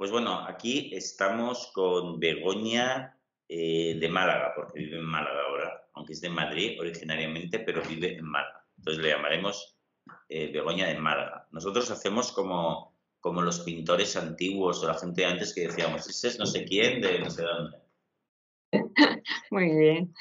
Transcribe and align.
Pues 0.00 0.10
bueno, 0.10 0.46
aquí 0.48 0.88
estamos 0.94 1.70
con 1.74 2.18
Begoña 2.18 3.20
eh, 3.46 3.98
de 4.00 4.08
Málaga, 4.08 4.54
porque 4.56 4.80
vive 4.80 4.96
en 4.96 5.04
Málaga 5.04 5.42
ahora, 5.46 5.90
aunque 5.92 6.14
es 6.14 6.22
de 6.22 6.30
Madrid 6.30 6.80
originariamente, 6.80 7.58
pero 7.58 7.82
vive 7.82 8.16
en 8.16 8.24
Málaga. 8.24 8.64
Entonces 8.78 9.02
le 9.02 9.10
llamaremos 9.10 9.76
eh, 10.30 10.50
Begoña 10.50 10.86
de 10.86 10.98
Málaga. 10.98 11.46
Nosotros 11.50 11.90
hacemos 11.90 12.32
como, 12.32 12.96
como 13.20 13.42
los 13.42 13.60
pintores 13.60 14.16
antiguos 14.16 14.82
o 14.82 14.88
la 14.88 14.94
gente 14.94 15.20
de 15.20 15.26
antes 15.26 15.54
que 15.54 15.66
decíamos, 15.66 16.08
ese 16.08 16.28
es 16.28 16.38
no 16.38 16.46
sé 16.46 16.64
quién 16.64 17.02
de 17.02 17.18
no 17.18 17.28
sé 17.28 17.42
dónde. 17.42 17.76
Muy 19.50 19.76
bien. 19.76 20.14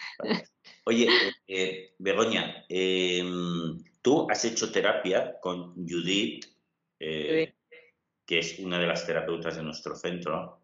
Oye, 0.84 1.08
eh, 1.48 1.96
Begoña, 2.00 2.66
em, 2.68 3.82
tú 4.02 4.28
has 4.30 4.44
hecho 4.44 4.74
terapia 4.74 5.40
con 5.40 5.74
Judith, 5.88 6.48
que 8.30 8.38
es 8.38 8.60
una 8.60 8.78
de 8.78 8.86
las 8.86 9.08
terapeutas 9.08 9.56
de 9.56 9.64
nuestro 9.64 9.96
centro. 9.96 10.62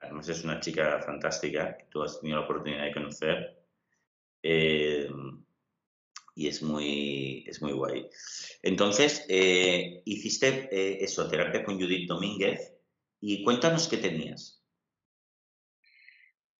además 0.00 0.28
es 0.28 0.42
una 0.42 0.58
chica 0.58 1.00
fantástica 1.00 1.76
que 1.76 1.84
tú 1.84 2.02
has 2.02 2.18
tenido 2.18 2.40
la 2.40 2.46
oportunidad 2.46 2.82
de 2.82 2.92
conocer. 2.92 3.62
Em, 4.42 5.44
y 6.34 6.48
es 6.48 6.60
muy, 6.60 7.44
es 7.46 7.62
muy 7.62 7.70
guay. 7.70 8.10
Entonces, 8.64 9.24
eh, 9.28 10.02
hiciste 10.04 10.68
eh, 10.72 10.98
eso, 11.00 11.28
terapia 11.28 11.62
con 11.62 11.80
Judith 11.80 12.08
Domínguez 12.08 12.74
y 13.20 13.44
cuéntanos 13.44 13.86
qué 13.86 13.98
tenías. 13.98 14.60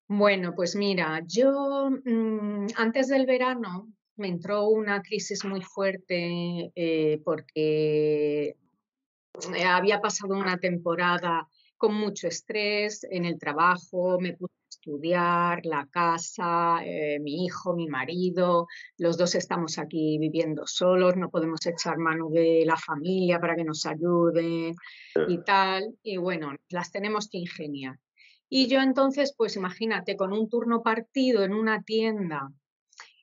Bueno, 0.06 0.55
pues 0.55 0.77
mira, 0.77 1.25
yo 1.27 1.91
mm, 1.91 2.69
antes 2.77 3.09
del 3.09 3.27
verano 3.27 3.92
me 4.15 4.28
entró 4.28 4.69
una 4.69 5.03
crisis 5.03 5.45
muy 5.45 5.62
fuerte 5.62 6.70
eh, 6.77 7.20
porque 7.25 8.56
había 9.67 10.01
pasado 10.01 10.35
una 10.35 10.59
temporada 10.59 11.47
con 11.77 11.95
mucho 11.95 12.29
estrés 12.29 13.05
en 13.05 13.25
el 13.25 13.39
trabajo, 13.39 14.19
me 14.20 14.35
puse 14.35 14.53
estudiar, 14.69 15.65
la 15.65 15.87
casa, 15.87 16.81
eh, 16.85 17.19
mi 17.20 17.45
hijo, 17.45 17.75
mi 17.75 17.89
marido, 17.89 18.67
los 18.97 19.17
dos 19.17 19.35
estamos 19.35 19.79
aquí 19.79 20.19
viviendo 20.19 20.67
solos, 20.67 21.17
no 21.17 21.31
podemos 21.31 21.65
echar 21.67 21.98
mano 21.98 22.29
de 22.31 22.65
la 22.65 22.77
familia 22.77 23.41
para 23.41 23.57
que 23.57 23.65
nos 23.65 23.85
ayuden 23.87 24.75
y 25.29 25.39
tal. 25.45 25.95
Y 26.03 26.17
bueno, 26.17 26.55
las 26.70 26.91
tenemos 26.91 27.29
que 27.29 27.39
ingeniar. 27.39 27.98
Y 28.48 28.67
yo 28.69 28.81
entonces, 28.81 29.35
pues 29.37 29.57
imagínate, 29.57 30.17
con 30.17 30.33
un 30.33 30.48
turno 30.48 30.83
partido 30.83 31.45
en 31.45 31.53
una 31.53 31.83
tienda 31.83 32.51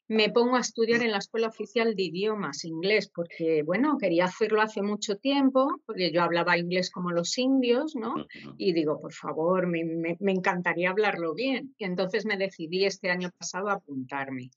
me 0.08 0.30
pongo 0.30 0.56
a 0.56 0.60
estudiar 0.60 1.02
en 1.02 1.12
la 1.12 1.18
Escuela 1.18 1.48
Oficial 1.48 1.96
de 1.96 2.04
Idiomas, 2.04 2.64
inglés, 2.64 3.10
porque, 3.14 3.64
bueno, 3.64 3.98
quería 3.98 4.26
hacerlo 4.26 4.62
hace 4.62 4.82
mucho 4.82 5.18
tiempo, 5.18 5.82
porque 5.86 6.12
yo 6.12 6.22
hablaba 6.22 6.58
inglés 6.58 6.92
como 6.92 7.12
los 7.12 7.38
indios, 7.38 7.96
¿no? 7.96 8.14
Y 8.58 8.74
digo, 8.74 9.00
por 9.02 9.14
favor, 9.14 9.66
me, 9.66 9.84
me, 9.84 10.32
encantaría 10.32 10.92
hablarlo 10.92 11.34
bien. 11.34 11.74
Y 11.78 11.86
entonces 11.86 12.26
me 12.26 12.38
decidí 12.38 12.86
este 12.86 13.10
año 13.10 13.32
pasado 13.36 13.70
a 13.70 13.74
apuntarme. 13.74 14.52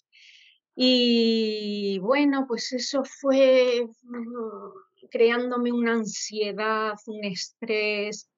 Y 0.74 1.98
bueno, 2.00 2.44
pues 2.46 2.72
eso 2.72 3.02
fue 3.04 3.88
mm, 4.02 5.08
creándome 5.10 5.72
una 5.72 5.94
ansiedad, 5.94 6.94
un 7.06 7.24
estrés 7.24 8.28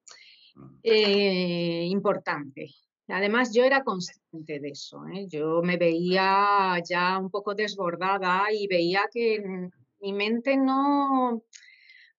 eh, 0.83 1.87
importante. 1.89 2.71
Además, 3.11 3.53
yo 3.53 3.65
era 3.65 3.83
consciente 3.83 4.61
de 4.61 4.71
eso. 4.71 5.07
¿eh? 5.09 5.27
Yo 5.29 5.63
me 5.63 5.77
veía 5.77 6.81
ya 6.89 7.19
un 7.19 7.31
poco 7.31 7.55
desbordada 7.55 8.45
y 8.53 8.67
veía 8.67 9.03
que 9.13 9.71
mi 10.01 10.13
mente 10.13 10.57
no, 10.57 11.43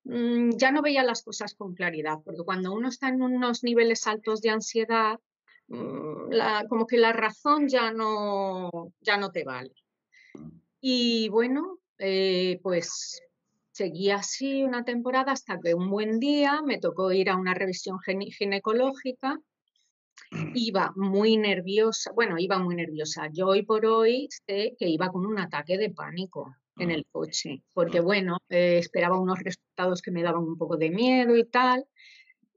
mm, 0.03 0.51
ya 0.57 0.71
no 0.71 0.81
veía 0.81 1.03
las 1.03 1.23
cosas 1.23 1.55
con 1.55 1.73
claridad, 1.73 2.19
porque 2.23 2.43
cuando 2.43 2.73
uno 2.73 2.89
está 2.89 3.09
en 3.09 3.21
unos 3.21 3.63
niveles 3.63 4.07
altos 4.07 4.41
de 4.41 4.49
ansiedad, 4.49 5.19
mm, 5.67 6.67
como 6.69 6.85
que 6.87 6.97
la 6.97 7.13
razón 7.13 7.67
ya 7.67 7.91
no, 7.91 8.93
ya 9.01 9.17
no 9.17 9.31
te 9.31 9.43
vale. 9.43 9.73
Y 10.81 11.29
bueno, 11.29 11.79
eh, 11.97 12.59
pues 12.63 13.21
seguí 13.71 14.11
así 14.11 14.63
una 14.63 14.83
temporada 14.83 15.31
hasta 15.31 15.59
que 15.59 15.73
un 15.73 15.89
buen 15.89 16.19
día 16.19 16.61
me 16.61 16.79
tocó 16.79 17.11
ir 17.11 17.29
a 17.29 17.37
una 17.37 17.53
revisión 17.53 17.99
ginecológica 17.99 19.39
iba 20.53 20.93
muy 20.95 21.37
nerviosa, 21.37 22.11
bueno, 22.13 22.37
iba 22.37 22.57
muy 22.59 22.75
nerviosa. 22.75 23.29
Yo 23.31 23.47
hoy 23.47 23.63
por 23.63 23.85
hoy 23.85 24.29
sé 24.47 24.75
que 24.77 24.87
iba 24.87 25.09
con 25.09 25.25
un 25.25 25.39
ataque 25.39 25.77
de 25.77 25.89
pánico 25.89 26.55
en 26.77 26.91
el 26.91 27.05
coche, 27.11 27.63
porque 27.73 27.99
bueno, 27.99 28.37
eh, 28.49 28.77
esperaba 28.77 29.19
unos 29.19 29.39
resultados 29.39 30.01
que 30.01 30.11
me 30.11 30.23
daban 30.23 30.43
un 30.43 30.57
poco 30.57 30.77
de 30.77 30.89
miedo 30.89 31.35
y 31.35 31.45
tal. 31.45 31.85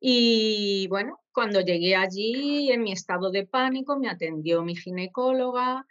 Y 0.00 0.86
bueno, 0.88 1.20
cuando 1.32 1.60
llegué 1.60 1.96
allí 1.96 2.70
en 2.70 2.82
mi 2.82 2.92
estado 2.92 3.30
de 3.30 3.46
pánico 3.46 3.98
me 3.98 4.08
atendió 4.08 4.62
mi 4.62 4.76
ginecóloga, 4.76 5.86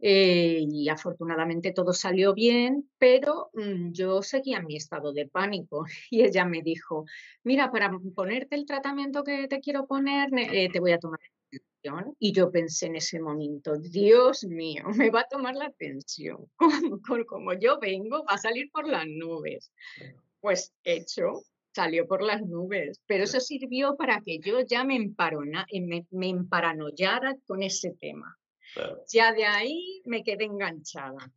eh, 0.00 0.64
y 0.70 0.88
afortunadamente 0.88 1.72
todo 1.72 1.92
salió 1.92 2.32
bien, 2.32 2.88
pero 2.98 3.50
mm, 3.54 3.90
yo 3.92 4.22
seguía 4.22 4.58
en 4.58 4.66
mi 4.66 4.76
estado 4.76 5.12
de 5.12 5.26
pánico 5.26 5.86
y 6.10 6.22
ella 6.22 6.44
me 6.44 6.62
dijo, 6.62 7.04
mira, 7.42 7.70
para 7.70 7.90
ponerte 8.14 8.54
el 8.54 8.66
tratamiento 8.66 9.24
que 9.24 9.48
te 9.48 9.60
quiero 9.60 9.86
poner, 9.86 10.28
eh, 10.34 10.68
te 10.72 10.80
voy 10.80 10.92
a 10.92 10.98
tomar 10.98 11.18
la 11.20 11.58
atención. 11.58 12.16
Y 12.18 12.32
yo 12.32 12.50
pensé 12.50 12.86
en 12.86 12.96
ese 12.96 13.20
momento, 13.20 13.76
Dios 13.76 14.44
mío, 14.44 14.84
me 14.96 15.10
va 15.10 15.20
a 15.20 15.28
tomar 15.28 15.56
la 15.56 15.66
atención. 15.66 16.46
Como, 17.06 17.24
como 17.26 17.52
yo 17.54 17.78
vengo, 17.80 18.24
va 18.24 18.34
a 18.34 18.38
salir 18.38 18.70
por 18.70 18.86
las 18.86 19.06
nubes. 19.06 19.72
Pues 20.40 20.72
hecho, 20.84 21.42
salió 21.74 22.06
por 22.06 22.22
las 22.22 22.42
nubes, 22.42 23.00
pero 23.06 23.24
eso 23.24 23.40
sirvió 23.40 23.96
para 23.96 24.20
que 24.20 24.38
yo 24.38 24.60
ya 24.60 24.84
me, 24.84 24.96
emparona, 24.96 25.66
me, 25.72 26.06
me 26.10 26.28
emparanoyara 26.28 27.36
con 27.46 27.62
ese 27.62 27.90
tema. 27.98 28.38
Ya 29.12 29.32
de 29.32 29.44
ahí 29.44 30.02
me 30.04 30.22
quedé 30.22 30.44
enganchada. 30.44 31.32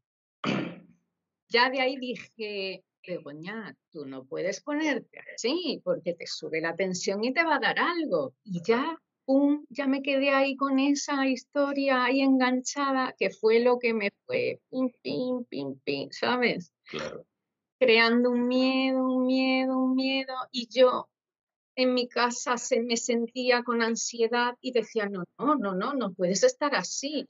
Ya 1.50 1.70
de 1.70 1.82
ahí 1.82 1.98
dije, 1.98 2.84
Begoña, 3.06 3.76
tú 3.92 4.06
no 4.06 4.24
puedes 4.26 4.62
ponerte 4.62 5.20
así 5.36 5.82
porque 5.84 6.14
te 6.14 6.28
sube 6.28 6.62
la 6.62 6.76
tensión 6.76 7.24
y 7.24 7.34
te 7.34 7.44
va 7.44 7.56
a 7.56 7.60
dar 7.60 7.80
algo. 7.80 8.34
Y 8.44 8.62
ya, 8.64 8.98
pum, 9.26 9.66
ya 9.70 9.88
me 9.88 10.02
quedé 10.02 10.30
ahí 10.30 10.56
con 10.56 10.80
esa 10.80 11.28
historia 11.28 12.06
ahí 12.06 12.22
enganchada 12.22 13.14
que 13.18 13.30
fue 13.30 13.60
lo 13.60 13.80
que 13.80 13.94
me 13.94 14.12
fue, 14.26 14.62
pim, 14.70 14.90
pim, 15.02 15.46
pim, 15.46 15.80
pim, 15.84 16.10
¿sabes? 16.12 16.72
Claro. 16.86 17.26
Creando 17.80 18.30
un 18.30 18.48
miedo, 18.48 19.04
un 19.04 19.26
miedo, 19.26 19.78
un 19.78 19.96
miedo. 19.96 20.34
Y 20.52 20.68
yo 20.70 21.10
en 21.76 21.94
mi 21.94 22.08
casa 22.08 22.58
se 22.58 22.82
me 22.82 22.98
sentía 22.98 23.64
con 23.64 23.82
ansiedad 23.82 24.56
y 24.62 24.72
decía, 24.72 25.08
no, 25.08 25.24
no, 25.38 25.56
no, 25.56 25.76
no, 25.76 25.94
no 25.94 26.14
puedes 26.14 26.44
estar 26.44 26.76
así. 26.76 27.28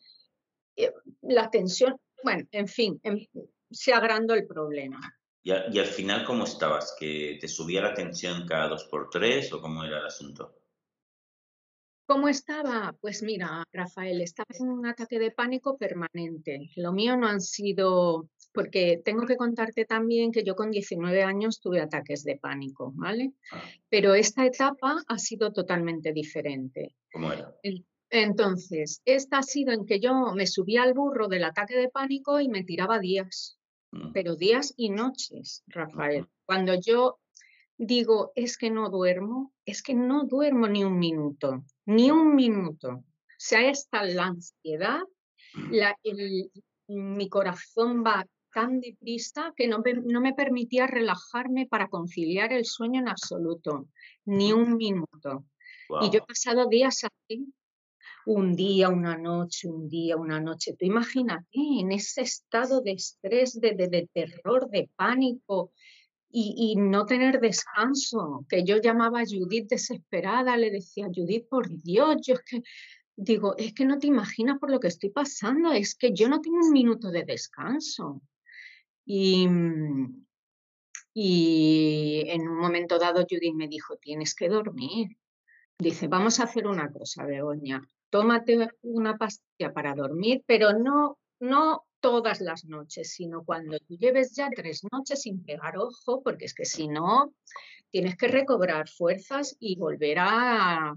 Eh, 0.75 0.91
la 1.21 1.49
tensión, 1.49 1.97
bueno, 2.23 2.47
en 2.51 2.67
fin, 2.67 2.99
em, 3.03 3.25
se 3.69 3.93
agrandó 3.93 4.33
el 4.33 4.47
problema. 4.47 4.99
¿Y, 5.43 5.51
al 5.51 5.85
final 5.85 6.23
cómo 6.25 6.43
estabas? 6.43 6.95
¿Que 6.99 7.37
te 7.41 7.47
subía 7.47 7.81
la 7.81 7.93
tensión 7.93 8.45
cada 8.45 8.67
dos 8.67 8.85
por 8.85 9.09
tres 9.09 9.51
o 9.53 9.61
cómo 9.61 9.83
era 9.83 9.99
el 9.99 10.05
asunto? 10.05 10.55
¿Cómo 12.05 12.27
estaba? 12.27 12.95
Pues 12.99 13.23
mira, 13.23 13.63
Rafael, 13.71 14.21
estaba 14.21 14.49
en 14.59 14.69
un 14.69 14.85
ataque 14.85 15.17
de 15.17 15.31
pánico 15.31 15.77
permanente. 15.77 16.69
Lo 16.75 16.91
mío 16.91 17.15
no 17.15 17.27
han 17.27 17.41
sido 17.41 18.29
porque 18.53 19.01
tengo 19.03 19.25
que 19.25 19.37
contarte 19.37 19.85
también 19.85 20.31
que 20.31 20.43
yo 20.43 20.55
con 20.55 20.71
19 20.71 21.23
años 21.23 21.59
tuve 21.59 21.79
ataques 21.79 22.23
de 22.23 22.37
pánico, 22.37 22.91
¿vale? 22.95 23.33
Ah. 23.51 23.63
Pero 23.89 24.13
esta 24.13 24.45
etapa 24.45 25.01
ha 25.07 25.17
sido 25.17 25.51
totalmente 25.53 26.11
diferente. 26.13 26.95
¿Cómo 27.11 27.31
era? 27.31 27.53
Entonces, 28.09 29.01
esta 29.05 29.37
ha 29.37 29.43
sido 29.43 29.71
en 29.71 29.85
que 29.85 30.01
yo 30.01 30.33
me 30.35 30.45
subía 30.45 30.83
al 30.83 30.93
burro 30.93 31.29
del 31.29 31.45
ataque 31.45 31.77
de 31.77 31.87
pánico 31.87 32.41
y 32.41 32.49
me 32.49 32.65
tiraba 32.65 32.99
días, 32.99 33.57
mm. 33.91 34.11
pero 34.11 34.35
días 34.35 34.73
y 34.75 34.89
noches, 34.89 35.63
Rafael. 35.67 36.27
Cuando 36.45 36.75
yo 36.75 37.19
digo, 37.77 38.33
es 38.35 38.57
que 38.57 38.69
no 38.69 38.89
duermo, 38.89 39.53
es 39.65 39.81
que 39.81 39.93
no 39.93 40.25
duermo 40.25 40.67
ni 40.67 40.83
un 40.83 40.99
minuto, 40.99 41.63
ni 41.85 42.11
un 42.11 42.35
minuto. 42.35 42.89
O 42.89 43.43
sea, 43.43 43.69
esta 43.69 44.03
la 44.03 44.25
ansiedad, 44.25 44.99
mm. 45.53 45.71
mi 46.87 47.29
corazón 47.29 48.03
va 48.05 48.27
tan 48.53 48.79
deprisa 48.79 49.53
que 49.55 49.67
no, 49.67 49.83
no, 50.05 50.21
me 50.21 50.33
permitía 50.33 50.87
relajarme 50.87 51.67
para 51.67 51.87
conciliar 51.87 52.53
el 52.53 52.65
sueño 52.65 53.01
en 53.01 53.09
absoluto, 53.09 53.87
ni 54.25 54.51
un 54.53 54.75
minuto. 54.77 55.45
Y 56.01 56.09
yo 56.09 56.19
he 56.19 56.25
pasado 56.25 56.67
días 56.67 57.03
así, 57.03 57.53
un 58.25 58.55
día, 58.55 58.89
una 58.89 59.17
noche, 59.17 59.67
un 59.67 59.89
día, 59.89 60.15
una 60.15 60.39
noche. 60.39 60.75
Tú 60.77 60.85
imagínate 60.85 61.47
en 61.79 61.91
ese 61.91 62.21
estado 62.21 62.81
de 62.81 62.91
estrés, 62.91 63.59
de, 63.59 63.73
de, 63.73 64.09
terror, 64.13 64.69
de 64.69 64.89
pánico 64.95 65.73
y, 66.29 66.55
y, 66.57 66.75
no 66.77 67.05
tener 67.05 67.41
descanso, 67.41 68.45
que 68.47 68.63
yo 68.63 68.77
llamaba 68.77 69.21
a 69.21 69.25
Judith 69.25 69.67
desesperada, 69.69 70.55
le 70.55 70.71
decía, 70.71 71.07
Judith, 71.13 71.47
por 71.49 71.67
Dios, 71.67 72.17
yo 72.25 72.35
es 72.35 72.41
que 72.41 72.63
digo, 73.15 73.55
es 73.57 73.73
que 73.73 73.85
no 73.85 73.99
te 73.99 74.07
imaginas 74.07 74.57
por 74.59 74.71
lo 74.71 74.79
que 74.79 74.87
estoy 74.87 75.09
pasando, 75.09 75.71
es 75.71 75.95
que 75.95 76.13
yo 76.13 76.27
no 76.27 76.41
tengo 76.41 76.57
un 76.57 76.71
minuto 76.71 77.11
de 77.11 77.23
descanso. 77.23 78.21
Y, 79.13 79.45
mm, 79.45 80.25
y 81.13 82.23
en 82.27 82.47
un 82.47 82.57
momento 82.57 82.97
dado 82.97 83.25
Judith 83.29 83.53
me 83.53 83.67
dijo, 83.67 83.97
tienes 83.97 84.33
que 84.33 84.47
dormir. 84.47 85.17
dice, 85.77 86.07
vamos 86.07 86.39
a 86.39 86.43
hacer 86.43 86.65
una 86.65 86.89
cosa, 86.89 87.25
Begoña, 87.25 87.81
tómate 88.09 88.69
una 88.83 89.17
pastilla 89.17 89.73
para 89.73 89.95
dormir, 89.95 90.43
pero 90.47 90.71
no, 90.79 91.19
no 91.41 91.83
todas 91.99 92.39
las 92.39 92.63
noches, 92.63 93.11
sino 93.11 93.43
cuando 93.43 93.79
tú 93.79 93.97
lleves 93.97 94.33
ya 94.33 94.49
tres 94.55 94.81
noches 94.89 95.23
sin 95.23 95.43
pegar 95.43 95.77
ojo, 95.77 96.21
porque 96.23 96.45
es 96.45 96.53
que 96.53 96.63
si 96.63 96.87
no, 96.87 97.33
tienes 97.89 98.15
que 98.15 98.29
recobrar 98.29 98.87
fuerzas 98.87 99.57
y 99.59 99.75
volver 99.75 100.19
a, 100.19 100.95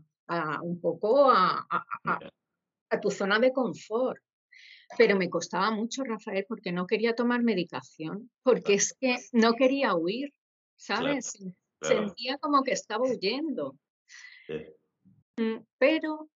un 0.63 0.81
poco 0.81 1.33
a, 1.33 1.67
tu 3.03 3.11
zona 3.11 3.41
de 3.41 3.53
confort. 3.53 4.23
Pero 4.97 5.17
me 5.17 5.31
costaba 5.31 5.71
mucho, 5.71 6.05
Rafael, 6.05 6.45
porque 6.49 6.73
no 6.73 6.87
quería 6.87 7.15
tomar 7.15 7.43
medicación, 7.43 8.31
porque 8.43 8.75
es 8.75 8.95
que 9.01 9.17
no 9.33 9.55
quería 9.55 9.95
huir, 9.95 10.33
¿sabes? 10.77 11.33
Sentía 11.81 12.39
como 12.39 12.63
que 12.63 12.73
estaba 12.73 13.05
huyendo. 13.05 13.77
Mm, 15.37 15.65
pero 15.79 16.29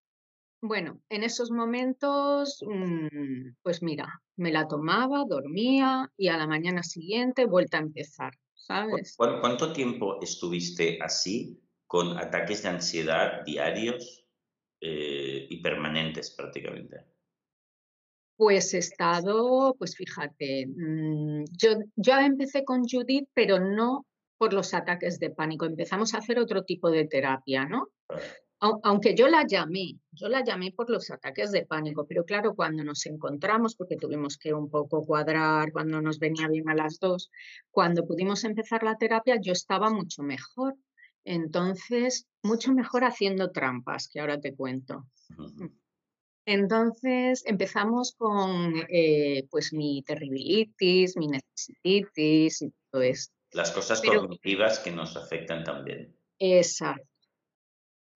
bueno, 0.61 1.01
en 1.09 1.23
esos 1.23 1.51
momentos, 1.51 2.63
mm, 2.67 3.55
pues 3.61 3.81
mira, 3.81 4.21
me 4.35 4.51
la 4.51 4.67
tomaba, 4.67 5.23
dormía 5.27 6.11
y 6.17 6.27
a 6.27 6.37
la 6.37 6.47
mañana 6.47 6.83
siguiente 6.83 7.45
vuelta 7.45 7.77
a 7.77 7.81
empezar, 7.81 8.33
¿sabes? 8.53 9.15
¿Cuánto 9.17 9.71
tiempo 9.71 10.19
estuviste 10.21 10.99
así, 11.01 11.61
con 11.87 12.17
ataques 12.17 12.63
de 12.63 12.69
ansiedad 12.69 13.43
diarios 13.45 14.25
eh, 14.81 15.47
y 15.49 15.61
permanentes 15.61 16.31
prácticamente? 16.31 17.08
Pues 18.39 18.73
he 18.73 18.77
estado, 18.77 19.75
pues 19.77 19.97
fíjate, 19.97 20.65
mm, 20.65 21.43
yo, 21.51 21.71
yo 21.97 22.13
empecé 22.19 22.63
con 22.63 22.83
Judith, 22.87 23.27
pero 23.33 23.59
no 23.59 24.05
por 24.37 24.53
los 24.53 24.73
ataques 24.73 25.19
de 25.19 25.29
pánico. 25.29 25.65
Empezamos 25.65 26.13
a 26.13 26.19
hacer 26.19 26.39
otro 26.39 26.63
tipo 26.63 26.89
de 26.89 27.05
terapia, 27.05 27.65
¿no? 27.65 27.89
aunque 28.61 29.13
yo 29.15 29.27
la 29.27 29.45
llamé, 29.45 29.97
yo 30.11 30.27
la 30.27 30.43
llamé 30.43 30.71
por 30.71 30.89
los 30.89 31.11
ataques 31.11 31.51
de 31.51 31.65
pánico, 31.65 32.05
pero 32.05 32.25
claro, 32.25 32.55
cuando 32.55 32.83
nos 32.83 33.05
encontramos, 33.05 33.75
porque 33.75 33.95
tuvimos 33.95 34.37
que 34.37 34.53
un 34.53 34.69
poco 34.69 35.05
cuadrar, 35.05 35.71
cuando 35.71 36.01
nos 36.01 36.19
venía 36.19 36.47
bien 36.47 36.69
a 36.69 36.75
las 36.75 36.99
dos, 36.99 37.29
cuando 37.71 38.05
pudimos 38.05 38.43
empezar 38.43 38.83
la 38.83 38.97
terapia, 38.97 39.37
yo 39.41 39.53
estaba 39.53 39.89
mucho 39.89 40.23
mejor. 40.23 40.75
Entonces, 41.23 42.27
mucho 42.43 42.73
mejor 42.73 43.03
haciendo 43.03 43.51
trampas, 43.51 44.09
que 44.09 44.19
ahora 44.19 44.39
te 44.39 44.55
cuento. 44.55 45.05
Entonces 46.49 47.43
empezamos 47.45 48.15
con 48.17 48.73
eh, 48.89 49.45
pues 49.51 49.71
mi 49.71 50.01
terribilitis, 50.01 51.15
mi 51.15 51.27
necesititis 51.27 52.63
y 52.63 52.73
todo 52.89 53.03
esto. 53.03 53.35
Las 53.51 53.69
cosas 53.69 54.01
cognitivas 54.01 54.79
que 54.79 54.89
nos 54.89 55.15
afectan 55.15 55.63
también. 55.63 56.11
Exacto. 56.39 57.07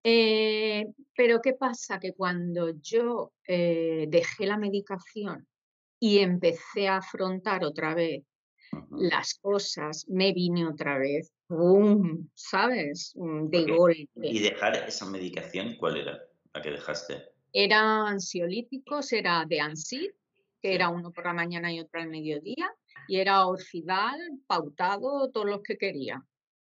Eh, 0.02 0.84
pero 1.16 1.40
¿qué 1.40 1.52
pasa? 1.52 2.00
Que 2.00 2.12
cuando 2.12 2.70
yo 2.82 3.32
eh, 3.46 4.06
dejé 4.08 4.46
la 4.46 4.58
medicación 4.58 5.46
y 6.00 6.18
empecé 6.18 6.88
a 6.88 6.96
afrontar 6.96 7.64
otra 7.64 7.94
vez 7.94 8.24
las 8.90 9.34
cosas, 9.34 10.06
me 10.08 10.32
vine 10.32 10.66
otra 10.66 10.98
vez, 10.98 11.30
¡boom! 11.48 12.32
¿Sabes? 12.34 13.12
Mm, 13.14 13.48
de 13.48 13.76
golpe. 13.76 14.08
¿Y 14.28 14.40
dejar 14.40 14.74
esa 14.88 15.08
medicación 15.08 15.76
cuál 15.76 15.98
era 15.98 16.18
la 16.52 16.60
que 16.60 16.72
dejaste? 16.72 17.33
Eran 17.56 18.08
ansiolíticos, 18.08 19.12
era 19.12 19.44
de 19.46 19.60
ANSID, 19.60 20.10
que 20.60 20.74
era 20.74 20.88
uno 20.88 21.12
por 21.12 21.24
la 21.24 21.32
mañana 21.32 21.72
y 21.72 21.78
otro 21.78 22.00
al 22.00 22.08
mediodía, 22.08 22.68
y 23.06 23.20
era 23.20 23.46
orfidal, 23.46 24.18
pautado, 24.48 25.30
todos 25.30 25.46
los 25.46 25.62
que 25.62 25.78
quería. 25.78 26.20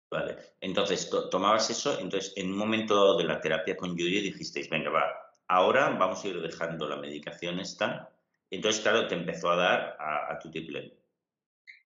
Vale, 0.10 0.36
entonces 0.60 1.10
tomabas 1.32 1.70
eso, 1.70 1.98
entonces 1.98 2.34
en 2.36 2.52
un 2.52 2.58
momento 2.58 3.16
de 3.18 3.24
la 3.24 3.40
terapia 3.40 3.78
con 3.78 3.92
Judy 3.92 4.20
dijisteis, 4.20 4.70
venga, 4.70 4.90
va, 4.90 5.06
ahora 5.48 5.90
vamos 5.92 6.26
a 6.26 6.28
ir 6.28 6.42
dejando 6.42 6.90
la 6.90 6.98
medicación 6.98 7.62
esta. 7.62 8.14
Entonces, 8.50 8.82
claro, 8.82 9.08
te 9.08 9.16
empezó 9.16 9.50
a 9.50 9.56
dar 9.56 9.98
a, 9.98 10.38
tu 10.40 10.52
triple. 10.52 10.98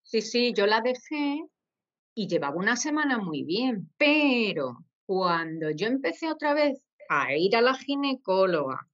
Sí, 0.01 0.23
sí, 0.23 0.51
yo 0.57 0.65
la 0.65 0.81
dejé 0.81 1.45
y 2.15 2.27
llevaba 2.27 2.55
una 2.55 2.75
semana 2.75 3.19
muy 3.19 3.43
bien, 3.43 3.91
pero 3.99 4.79
cuando 5.05 5.69
yo 5.69 5.85
empecé 5.85 6.27
otra 6.31 6.55
vez 6.55 6.83
a 7.07 7.35
ir 7.35 7.55
a 7.55 7.61
la 7.61 7.75
ginecóloga, 7.75 8.87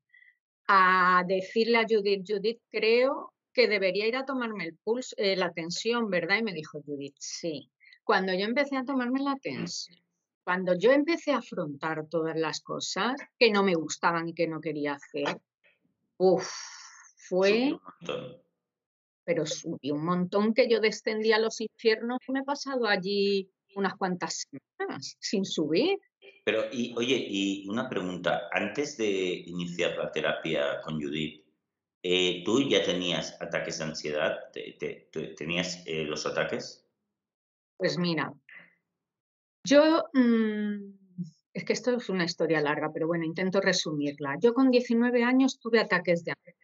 a 0.74 1.26
decirle 1.28 1.80
a 1.80 1.86
Judith, 1.86 2.24
Judith, 2.26 2.62
creo 2.70 3.34
que 3.52 3.68
debería 3.68 4.08
ir 4.08 4.16
a 4.16 4.24
tomarme 4.24 4.64
el 4.64 4.78
pulso, 4.78 5.14
eh, 5.18 5.36
la 5.36 5.52
tensión, 5.52 6.10
¿verdad? 6.10 6.38
Y 6.38 6.44
me 6.44 6.54
dijo 6.54 6.82
Judith, 6.82 7.16
sí. 7.20 7.70
Cuando 8.06 8.34
yo 8.34 8.46
empecé 8.46 8.78
a 8.78 8.86
tomarme 8.86 9.20
la 9.20 9.36
tensión, 9.36 10.00
cuando 10.46 10.74
yo 10.78 10.94
empecé 10.94 11.34
a 11.34 11.40
afrontar 11.40 12.08
todas 12.08 12.38
las 12.38 12.62
cosas 12.62 13.16
que 13.38 13.52
no 13.52 13.64
me 13.64 13.76
gustaban 13.76 14.30
y 14.30 14.34
que 14.34 14.48
no 14.48 14.62
quería 14.62 14.94
hacer, 14.94 15.42
uff, 16.18 16.50
fue... 17.18 17.78
Pero 19.26 19.46
subí 19.46 19.92
un 19.92 20.06
montón 20.06 20.54
que 20.54 20.70
yo 20.70 20.80
descendía 20.80 21.36
a 21.36 21.40
los 21.40 21.60
infiernos 21.60 22.20
y 22.28 22.32
me 22.32 22.40
he 22.40 22.44
pasado 22.44 22.88
allí 22.88 23.52
unas 23.76 23.96
cuantas 23.96 24.48
semanas 24.50 25.18
sin 25.20 25.44
subir. 25.44 26.00
Pero, 26.44 26.64
y, 26.72 26.94
oye, 26.98 27.16
y 27.30 27.68
una 27.70 27.88
pregunta, 27.88 28.50
antes 28.52 28.98
de 28.98 29.44
iniciar 29.46 29.98
la 29.98 30.12
terapia 30.12 30.82
con 30.82 31.00
Judith, 31.02 31.46
eh, 32.04 32.42
¿tú 32.44 32.68
ya 32.68 32.84
tenías 32.84 33.40
ataques 33.42 33.78
de 33.78 33.84
ansiedad? 33.84 34.40
tenías 35.38 35.84
eh, 35.86 36.04
los 36.04 36.26
ataques? 36.26 36.88
Pues 37.78 37.98
mira, 37.98 38.34
yo, 39.64 40.06
mm, 40.14 40.94
es 41.54 41.64
que 41.64 41.74
esto 41.74 41.96
es 41.98 42.10
una 42.10 42.26
historia 42.26 42.62
larga, 42.62 42.92
pero 42.92 43.08
bueno, 43.08 43.26
intento 43.26 43.62
resumirla. 43.62 44.38
Yo 44.40 44.54
con 44.54 44.72
19 44.72 45.24
años 45.24 45.60
tuve 45.60 45.80
ataques 45.80 46.24
de 46.24 46.32
ansiedad. 46.32 46.61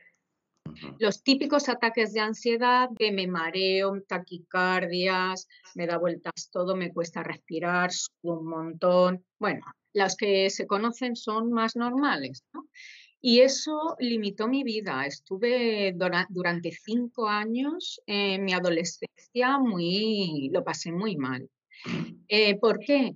Los 0.99 1.23
típicos 1.23 1.69
ataques 1.69 2.13
de 2.13 2.19
ansiedad 2.19 2.89
de 2.91 3.11
me 3.11 3.27
mareo, 3.27 4.01
taquicardias, 4.07 5.47
me 5.75 5.87
da 5.87 5.97
vueltas 5.97 6.49
todo, 6.51 6.75
me 6.75 6.93
cuesta 6.93 7.23
respirar, 7.23 7.89
un 8.21 8.45
montón. 8.45 9.25
Bueno, 9.39 9.65
los 9.93 10.15
que 10.15 10.49
se 10.49 10.67
conocen 10.67 11.15
son 11.15 11.51
más 11.51 11.75
normales, 11.75 12.43
¿no? 12.53 12.67
Y 13.19 13.39
eso 13.39 13.95
limitó 13.99 14.47
mi 14.47 14.63
vida. 14.63 15.05
Estuve 15.05 15.95
durante 16.29 16.71
cinco 16.71 17.27
años 17.27 17.99
en 18.05 18.45
mi 18.45 18.53
adolescencia 18.53 19.57
muy, 19.59 20.49
lo 20.53 20.63
pasé 20.63 20.91
muy 20.91 21.17
mal. 21.17 21.49
Eh, 22.27 22.57
¿Por 22.59 22.79
qué? 22.79 23.15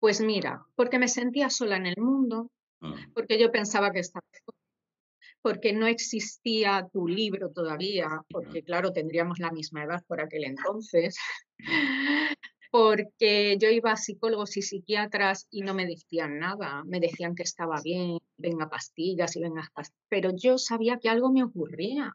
Pues 0.00 0.20
mira, 0.20 0.64
porque 0.74 0.98
me 0.98 1.08
sentía 1.08 1.48
sola 1.50 1.76
en 1.76 1.86
el 1.86 1.96
mundo, 1.96 2.50
mm. 2.80 3.12
porque 3.14 3.38
yo 3.38 3.50
pensaba 3.50 3.92
que 3.92 4.00
estaba 4.00 4.26
porque 5.46 5.72
no 5.72 5.86
existía 5.86 6.88
tu 6.92 7.06
libro 7.06 7.52
todavía, 7.52 8.08
porque 8.30 8.64
claro, 8.64 8.92
tendríamos 8.92 9.38
la 9.38 9.52
misma 9.52 9.84
edad 9.84 10.02
por 10.08 10.20
aquel 10.20 10.42
entonces, 10.42 11.16
porque 12.72 13.56
yo 13.56 13.70
iba 13.70 13.92
a 13.92 13.96
psicólogos 13.96 14.56
y 14.56 14.62
psiquiatras 14.62 15.46
y 15.52 15.60
no 15.60 15.72
me 15.72 15.86
decían 15.86 16.40
nada, 16.40 16.82
me 16.84 16.98
decían 16.98 17.36
que 17.36 17.44
estaba 17.44 17.80
bien, 17.80 18.18
venga 18.36 18.68
pastillas 18.68 19.36
y 19.36 19.40
venga 19.40 19.70
pastillas, 19.72 19.96
pero 20.08 20.32
yo 20.34 20.58
sabía 20.58 20.98
que 20.98 21.10
algo 21.10 21.30
me 21.30 21.44
ocurría, 21.44 22.12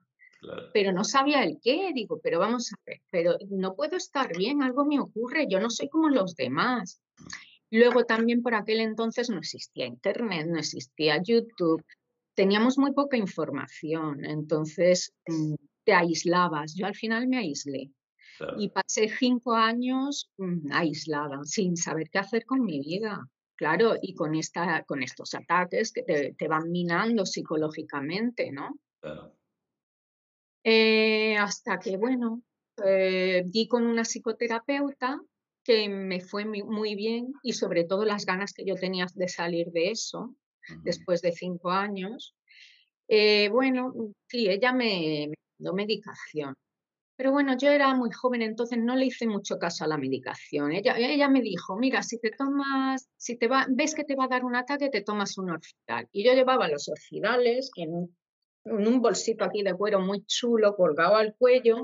pero 0.74 0.92
no 0.92 1.06
sabía 1.06 1.42
el 1.46 1.58
qué, 1.64 1.92
digo, 1.94 2.20
pero 2.22 2.38
vamos 2.38 2.74
a 2.74 2.76
ver, 2.86 3.00
pero 3.12 3.38
no 3.50 3.76
puedo 3.76 3.96
estar 3.96 4.36
bien, 4.36 4.62
algo 4.62 4.84
me 4.84 5.00
ocurre, 5.00 5.48
yo 5.50 5.62
no 5.62 5.70
soy 5.70 5.88
como 5.88 6.10
los 6.10 6.36
demás. 6.36 7.02
Luego 7.74 8.04
también 8.04 8.42
por 8.42 8.56
aquel 8.56 8.82
entonces 8.82 9.30
no 9.30 9.38
existía 9.38 9.86
internet, 9.86 10.46
no 10.46 10.60
existía 10.60 11.24
YouTube, 11.24 11.82
teníamos 12.41 12.79
muy 12.79 12.91
poca 12.91 13.17
información, 13.17 14.25
entonces 14.25 15.13
mm, 15.27 15.53
te 15.83 15.93
aislabas, 15.93 16.74
yo 16.74 16.88
al 16.88 16.95
final 16.95 17.27
me 17.27 17.38
aislé 17.38 17.91
y 18.57 18.69
pasé 18.69 19.10
cinco 19.10 19.53
años 19.53 20.31
mm, 20.38 20.71
aislada, 20.71 21.41
sin 21.43 21.77
saber 21.77 22.10
qué 22.10 22.17
hacer 22.17 22.43
con 22.45 22.63
mi 22.65 22.79
vida. 22.79 23.29
Claro, 23.55 23.93
y 24.01 24.15
con, 24.15 24.33
esta, 24.33 24.83
con 24.86 25.03
estos 25.03 25.36
ataques 25.36 25.93
que 25.93 26.01
te, 26.36 26.48
van 26.48 26.71
minando 26.71 27.27
psicológicamente, 27.27 28.51
¿no? 28.51 28.79
Eh, 30.63 31.38
hasta 31.38 31.77
que, 31.77 31.95
bueno, 31.95 32.41
eh, 32.83 33.43
di 33.45 33.67
con 33.67 33.86
una 33.86 34.03
psicoterapeuta 34.03 35.21
que 35.63 35.88
me 35.89 36.21
fue 36.21 36.45
muy, 36.45 36.95
bien 36.95 37.33
y 37.43 37.53
sobre 37.53 37.83
todo 37.83 38.03
las 38.03 38.25
ganas 38.25 38.51
que 38.51 38.65
yo 38.65 38.74
tenía 38.74 39.05
de 39.13 39.27
salir 39.27 39.67
de 39.67 39.91
eso 39.91 40.36
después 40.84 41.22
de 41.22 41.32
cinco 41.32 41.72
años. 41.72 42.36
Eh, 43.08 43.50
bueno, 43.50 43.94
sí, 44.27 44.48
ella 44.50 44.72
me, 44.72 45.27
me 45.30 45.36
dio 45.58 45.74
medicación. 45.74 46.56
Pero 47.15 47.32
bueno, 47.32 47.56
yo 47.58 47.70
era 47.70 47.94
muy 47.94 48.10
joven, 48.12 48.41
entonces 48.41 48.80
no 48.80 48.96
le 48.96 49.06
hice 49.06 49.27
mucho 49.27 49.58
caso 49.58 49.84
a 49.84 49.88
la 49.88 49.98
medicación. 49.98 50.72
Ella, 50.72 50.98
ella 50.98 51.30
me 51.30 51.41
dijo, 51.41 51.77
mira, 51.77 52.01
si 52.01 52.20
te 52.20 52.32
tomas, 52.32 53.10
si 53.15 53.38
te 53.38 53.48
va, 53.48 53.68
ves 53.70 53.94
que 53.94 54.03
te 54.03 54.15
va 54.15 54.25
a 54.25 54.30
dar 54.30 54.44
un 54.44 54.56
ataque, 54.56 54.89
te 54.89 55.01
tomas 55.01 55.38
un 55.38 55.51
orfidal. 55.51 56.08
Y 56.12 56.24
yo 56.24 56.34
llevaba 56.34 56.68
los 56.68 56.89
orfidales 56.89 57.70
en 57.75 58.10
en 58.65 58.88
un 58.88 59.01
bolsito 59.01 59.44
aquí 59.44 59.63
de 59.63 59.74
cuero 59.74 60.00
muy 60.00 60.24
chulo, 60.25 60.75
colgado 60.75 61.15
al 61.15 61.36
cuello, 61.36 61.84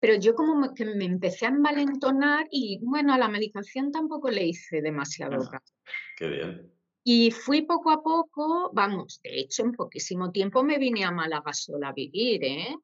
pero 0.00 0.14
yo 0.14 0.34
como 0.34 0.74
que 0.74 0.84
me 0.84 1.04
empecé 1.04 1.46
a 1.46 1.50
envalentonar 1.50 2.46
y 2.50 2.78
bueno, 2.82 3.12
a 3.12 3.18
la 3.18 3.28
medicación 3.28 3.90
tampoco 3.90 4.30
le 4.30 4.46
hice 4.46 4.80
demasiado 4.80 5.38
caso. 5.48 5.74
Qué 6.16 6.28
bien. 6.28 6.77
Y 7.10 7.30
fui 7.30 7.62
poco 7.62 7.90
a 7.90 8.02
poco, 8.02 8.70
vamos, 8.74 9.18
de 9.22 9.40
hecho, 9.40 9.62
en 9.62 9.72
poquísimo 9.72 10.30
tiempo 10.30 10.62
me 10.62 10.76
vine 10.76 11.06
a 11.06 11.10
Málaga 11.10 11.54
sola 11.54 11.88
a 11.88 11.92
vivir, 11.94 12.44
¿eh? 12.44 12.76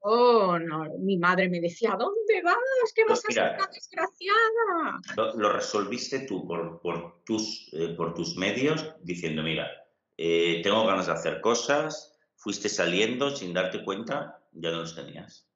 Oh, 0.00 0.58
no, 0.58 0.84
mi 0.98 1.16
madre 1.16 1.48
me 1.48 1.58
decía, 1.58 1.96
¿dónde 1.98 2.42
vas? 2.44 2.92
¿Qué 2.94 3.02
vas 3.08 3.24
a 3.24 3.28
hacer, 3.28 3.56
desgraciada? 3.72 5.00
Lo, 5.38 5.52
resolviste 5.54 6.26
tú 6.26 6.46
por, 6.46 6.82
por 6.82 7.24
tus, 7.24 7.70
eh, 7.72 7.94
por 7.96 8.12
tus 8.12 8.36
medios 8.36 8.94
diciendo, 9.00 9.42
mira, 9.42 9.70
eh, 10.18 10.60
tengo 10.62 10.86
ganas 10.86 11.06
de 11.06 11.12
hacer 11.12 11.40
cosas, 11.40 12.18
fuiste 12.36 12.68
saliendo 12.68 13.34
sin 13.34 13.54
darte 13.54 13.82
cuenta, 13.82 14.44
ya 14.52 14.70
no 14.70 14.80
los 14.80 14.94
tenías. 14.94 15.48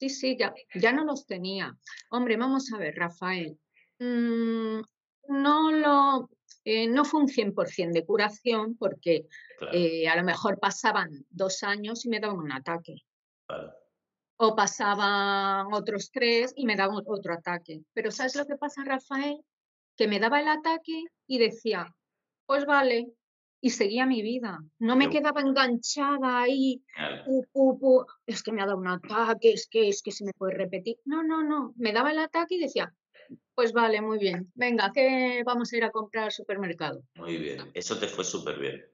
Sí, 0.00 0.08
sí, 0.08 0.36
ya, 0.36 0.52
ya 0.74 0.90
no 0.90 1.04
los 1.04 1.24
tenía. 1.24 1.78
Hombre, 2.10 2.36
vamos 2.36 2.72
a 2.72 2.78
ver, 2.78 2.96
Rafael. 2.96 3.56
Mm, 4.00 4.80
no 5.28 5.70
lo, 5.70 6.28
eh, 6.64 6.88
no 6.88 7.04
fue 7.04 7.20
un 7.20 7.28
100% 7.28 7.92
de 7.92 8.04
curación 8.04 8.76
porque 8.76 9.26
eh, 9.72 10.08
a 10.08 10.16
lo 10.16 10.24
mejor 10.24 10.58
pasaban 10.58 11.24
dos 11.30 11.62
años 11.62 12.04
y 12.04 12.08
me 12.08 12.20
daban 12.20 12.38
un 12.38 12.52
ataque. 12.52 13.04
O 14.36 14.54
pasaban 14.54 15.72
otros 15.72 16.10
tres 16.12 16.52
y 16.56 16.66
me 16.66 16.76
daban 16.76 17.02
otro 17.06 17.34
ataque. 17.34 17.82
Pero 17.92 18.10
¿sabes 18.10 18.34
lo 18.36 18.46
que 18.46 18.56
pasa, 18.56 18.82
Rafael? 18.84 19.40
Que 19.96 20.08
me 20.08 20.18
daba 20.18 20.40
el 20.40 20.48
ataque 20.48 21.04
y 21.26 21.38
decía, 21.38 21.94
pues 22.46 22.66
vale, 22.66 23.12
y 23.60 23.70
seguía 23.70 24.06
mi 24.06 24.22
vida. 24.22 24.62
No 24.78 24.96
me 24.96 25.10
quedaba 25.10 25.40
enganchada 25.40 26.42
ahí. 26.42 26.82
es 28.26 28.42
que 28.42 28.52
me 28.52 28.62
ha 28.62 28.66
dado 28.66 28.78
un 28.78 28.88
ataque, 28.88 29.52
es 29.52 29.66
que, 29.68 29.88
es 29.88 30.02
que 30.02 30.12
se 30.12 30.24
me 30.24 30.32
puede 30.32 30.54
repetir. 30.54 30.98
No, 31.04 31.22
no, 31.22 31.42
no. 31.42 31.74
Me 31.76 31.92
daba 31.92 32.10
el 32.10 32.18
ataque 32.18 32.56
y 32.56 32.60
decía, 32.60 32.92
pues 33.54 33.72
vale, 33.72 34.00
muy 34.00 34.18
bien. 34.18 34.50
Venga, 34.54 34.92
que 34.92 35.42
vamos 35.44 35.72
a 35.72 35.76
ir 35.76 35.84
a 35.84 35.90
comprar 35.90 36.24
al 36.24 36.32
supermercado. 36.32 37.02
Muy 37.14 37.36
bien, 37.36 37.70
eso 37.74 37.98
te 37.98 38.06
fue 38.06 38.24
súper 38.24 38.58
bien. 38.58 38.84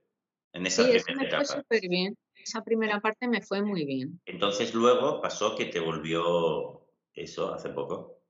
En 0.52 0.66
esa 0.66 0.84
sí, 0.84 0.90
eso 0.92 1.12
me 1.14 1.28
fue 1.30 1.44
súper 1.44 1.88
bien. 1.88 2.16
Esa 2.34 2.62
primera 2.62 3.00
parte 3.00 3.28
me 3.28 3.40
fue 3.40 3.62
muy 3.62 3.84
bien. 3.84 4.20
Entonces 4.26 4.74
luego 4.74 5.20
pasó 5.20 5.56
que 5.56 5.66
te 5.66 5.80
volvió 5.80 6.86
eso 7.14 7.54
hace 7.54 7.70
poco. 7.70 8.20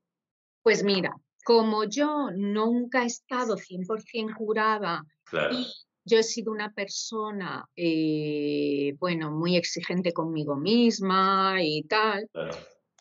Pues 0.61 0.83
mira, 0.83 1.15
como 1.43 1.83
yo 1.83 2.29
nunca 2.31 3.03
he 3.03 3.07
estado 3.07 3.57
100% 3.57 4.35
curada 4.35 5.03
y 5.51 5.67
yo 6.05 6.19
he 6.19 6.23
sido 6.23 6.51
una 6.51 6.71
persona, 6.73 7.65
eh, 7.75 8.95
bueno, 8.99 9.31
muy 9.31 9.55
exigente 9.57 10.13
conmigo 10.13 10.55
misma 10.55 11.57
y 11.61 11.83
tal, 11.83 12.29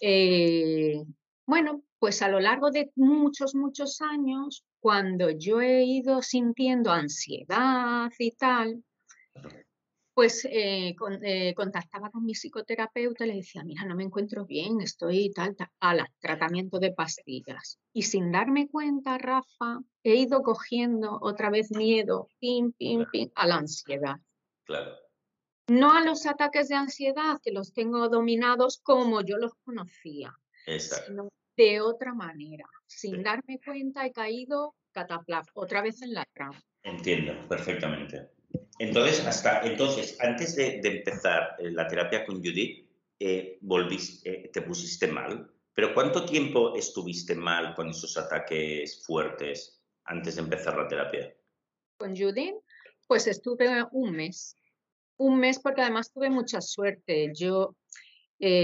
eh, 0.00 1.02
bueno, 1.47 1.82
pues 2.02 2.21
a 2.21 2.28
lo 2.28 2.40
largo 2.40 2.73
de 2.73 2.90
muchos, 2.97 3.54
muchos 3.54 4.00
años, 4.00 4.64
cuando 4.80 5.30
yo 5.30 5.61
he 5.61 5.85
ido 5.85 6.21
sintiendo 6.21 6.90
ansiedad 6.90 8.11
y 8.18 8.32
tal, 8.32 8.82
pues 10.12 10.44
eh, 10.47 10.97
eh, 11.23 11.54
contactaba 11.54 12.11
con 12.11 12.25
mi 12.25 12.35
psicoterapeuta 12.35 13.25
y 13.25 13.28
le 13.28 13.37
decía, 13.37 13.62
mira, 13.62 13.85
no 13.85 13.94
me 13.94 14.02
encuentro 14.02 14.44
bien, 14.44 14.80
estoy 14.80 15.30
tal, 15.30 15.54
tal, 15.54 15.68
la 15.97 16.12
tratamiento 16.18 16.80
de 16.80 16.90
pastillas. 16.90 17.78
Y 17.92 18.02
sin 18.02 18.32
darme 18.32 18.66
cuenta, 18.66 19.16
Rafa, 19.16 19.78
he 20.02 20.16
ido 20.16 20.42
cogiendo 20.42 21.21
otra 21.23 21.50
vez 21.50 21.71
miedo, 21.71 22.30
pim, 22.40 22.73
pim, 22.73 23.06
pim, 23.12 23.30
a 23.37 23.47
la 23.47 23.59
ansiedad. 23.59 24.16
Claro. 24.64 24.97
No 25.68 25.92
a 25.92 26.00
los 26.00 26.26
ataques 26.26 26.66
de 26.66 26.75
ansiedad, 26.75 27.38
que 27.40 27.52
los 27.52 27.73
tengo 27.73 28.09
dominados 28.09 28.80
como 28.82 29.21
yo 29.21 29.37
los 29.37 29.52
conocía, 29.62 30.37
Exacto 30.66 31.28
de 31.62 31.81
otra 31.81 32.12
manera. 32.12 32.69
Sin 32.87 33.23
darme 33.23 33.61
cuenta 33.64 34.04
he 34.04 34.12
caído 34.12 34.75
cataplaf, 34.90 35.47
otra 35.54 35.81
vez 35.81 36.02
en 36.02 36.12
la 36.12 36.26
trampa. 36.35 36.61
Entiendo, 36.83 37.49
perfectamente. 37.49 38.31
Entonces, 38.78 39.25
hasta 39.25 39.62
entonces, 39.62 40.19
antes 40.21 40.57
de, 40.57 40.81
empezar 40.83 41.54
eh, 41.59 41.71
la 41.71 41.87
terapia 41.87 42.26
con 42.26 42.42
Judith, 42.42 42.85
eh, 43.19 43.59
volviste, 43.61 44.28
eh, 44.28 44.50
te 44.52 44.62
pusiste 44.62 45.07
mal. 45.07 45.50
Pero 45.73 45.95
¿cuánto 45.95 46.26
tiempo 46.26 46.75
estuviste 46.75 47.37
mal 47.37 47.75
con 47.75 47.90
esos 47.90 48.16
ataques 48.19 49.07
fuertes 49.07 49.81
antes 50.04 50.35
de 50.35 50.42
empezar 50.42 50.76
la 50.76 50.88
terapia? 50.88 51.33
Con 51.97 52.16
Judith, 52.16 52.57
pues 53.07 53.28
estuve 53.28 53.87
un 53.92 54.11
mes. 54.11 54.57
Un 55.16 55.38
mes 55.38 55.61
porque 55.61 55.83
además 55.83 56.12
tuve 56.12 56.28
mucha 56.28 56.61
suerte. 56.61 57.31
Yo, 57.33 57.76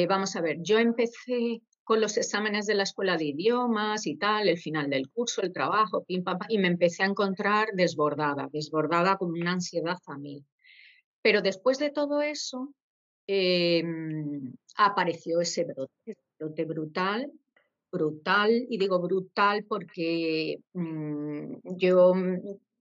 vamos 0.09 0.35
a 0.35 0.40
ver, 0.40 0.57
yo 0.61 0.78
empecé 0.78 1.62
con 1.88 2.02
los 2.02 2.18
exámenes 2.18 2.66
de 2.66 2.75
la 2.75 2.83
escuela 2.83 3.16
de 3.16 3.25
idiomas 3.25 4.07
y 4.07 4.16
tal, 4.16 4.47
el 4.47 4.59
final 4.59 4.90
del 4.90 5.09
curso, 5.09 5.40
el 5.40 5.54
trabajo, 5.54 6.04
pim, 6.04 6.23
pam, 6.23 6.38
y 6.50 6.59
me 6.59 6.68
empecé 6.68 7.02
a 7.02 7.07
encontrar 7.07 7.71
desbordada, 7.73 8.50
desbordada 8.52 9.16
con 9.16 9.30
una 9.30 9.52
ansiedad 9.52 9.97
a 10.07 10.18
mí. 10.18 10.45
Pero 11.23 11.40
después 11.40 11.78
de 11.78 11.88
todo 11.88 12.21
eso, 12.21 12.75
em, 13.26 14.52
apareció 14.76 15.40
ese 15.40 15.64
brote, 15.64 16.64
brutal, 16.66 17.33
brutal, 17.90 18.50
y 18.68 18.76
digo 18.76 19.00
brutal 19.00 19.64
porque 19.64 20.61
mm, 20.75 21.54
yo 21.78 22.12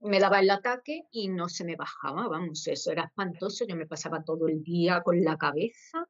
me 0.01 0.19
daba 0.19 0.41
el 0.41 0.49
ataque 0.49 1.03
y 1.11 1.29
no 1.29 1.47
se 1.47 1.63
me 1.63 1.77
bajaba, 1.77 2.27
vamos, 2.27 2.67
eso 2.67 2.91
era 2.91 3.05
espantoso, 3.05 3.65
yo 3.65 3.77
me 3.77 3.87
pasaba 3.87 4.25
todo 4.25 4.49
el 4.49 4.61
día 4.63 5.01
con 5.01 5.23
la 5.23 5.37
cabeza 5.37 6.09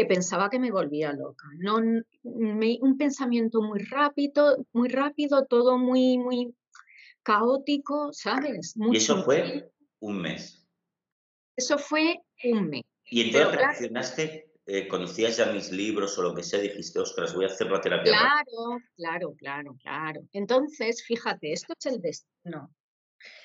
que 0.00 0.06
pensaba 0.06 0.48
que 0.48 0.58
me 0.58 0.70
volvía 0.70 1.12
loca. 1.12 1.46
No, 1.58 1.76
un 1.76 2.96
pensamiento 2.96 3.60
muy 3.60 3.80
rápido, 3.80 4.66
muy 4.72 4.88
rápido, 4.88 5.44
todo 5.44 5.76
muy, 5.76 6.16
muy 6.16 6.54
caótico, 7.22 8.10
¿sabes? 8.12 8.74
y 8.76 8.96
eso 8.96 9.22
fue 9.22 9.70
un 10.00 10.22
mes. 10.22 10.66
Eso 11.54 11.76
fue 11.76 12.22
un 12.44 12.70
mes. 12.70 12.82
Y 13.04 13.26
entonces 13.26 13.56
reaccionaste, 13.56 14.52
eh, 14.64 14.88
conocías 14.88 15.36
ya 15.36 15.52
mis 15.52 15.70
libros 15.70 16.16
o 16.18 16.22
lo 16.22 16.34
que 16.34 16.42
sea, 16.42 16.60
dijiste, 16.60 16.98
ostras, 16.98 17.34
voy 17.34 17.44
a 17.44 17.48
hacer 17.48 17.70
la 17.70 17.82
terapia. 17.82 18.12
Claro, 18.12 18.78
claro, 18.96 19.34
claro, 19.36 19.76
claro. 19.82 20.22
Entonces, 20.32 21.04
fíjate, 21.04 21.52
esto 21.52 21.74
es 21.78 21.92
el 21.92 22.00
destino. 22.00 22.74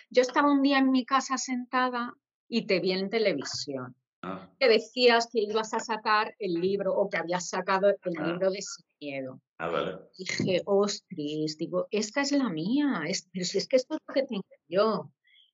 Yo 0.09 0.21
estaba 0.21 0.49
un 0.49 0.61
día 0.61 0.77
en 0.77 0.89
mi 0.89 1.03
casa 1.03 1.37
sentada 1.37 2.13
y 2.47 2.65
te 2.65 2.79
vi 2.79 2.93
en 2.93 3.09
televisión. 3.09 3.93
Ah. 4.27 4.49
que 4.59 4.67
decías 4.67 5.29
que 5.31 5.39
ibas 5.39 5.75
a 5.75 5.79
sacar 5.79 6.33
el 6.39 6.55
libro 6.55 6.95
o 6.95 7.07
que 7.07 7.17
habías 7.17 7.47
sacado 7.47 7.89
el 7.89 8.17
ah. 8.17 8.27
libro 8.27 8.49
de 8.49 8.59
Sin 8.59 8.85
Miedo. 8.99 9.39
Ah, 9.59 9.99
Dije, 10.17 10.63
ostras, 10.65 11.57
digo, 11.59 11.87
esta 11.91 12.21
es 12.21 12.31
la 12.31 12.49
mía, 12.49 13.03
es, 13.07 13.29
pero 13.31 13.45
si 13.45 13.59
es 13.59 13.67
que 13.67 13.75
esto 13.75 13.93
es 13.93 14.01
lo 14.07 14.13
que 14.15 14.23
tengo 14.23 14.43
yo. 14.67 15.11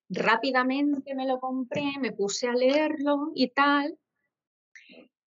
Rápidamente 0.08 1.14
me 1.16 1.28
lo 1.28 1.40
compré, 1.42 1.92
me 2.00 2.14
puse 2.14 2.48
a 2.48 2.54
leerlo 2.54 3.32
y 3.36 3.50
tal. 3.50 3.98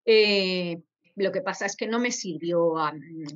Eh, 0.06 0.82
lo 1.16 1.30
que 1.30 1.42
pasa 1.42 1.66
es 1.66 1.76
que 1.76 1.86
no 1.86 2.00
me 2.00 2.12
sirvió 2.12 2.74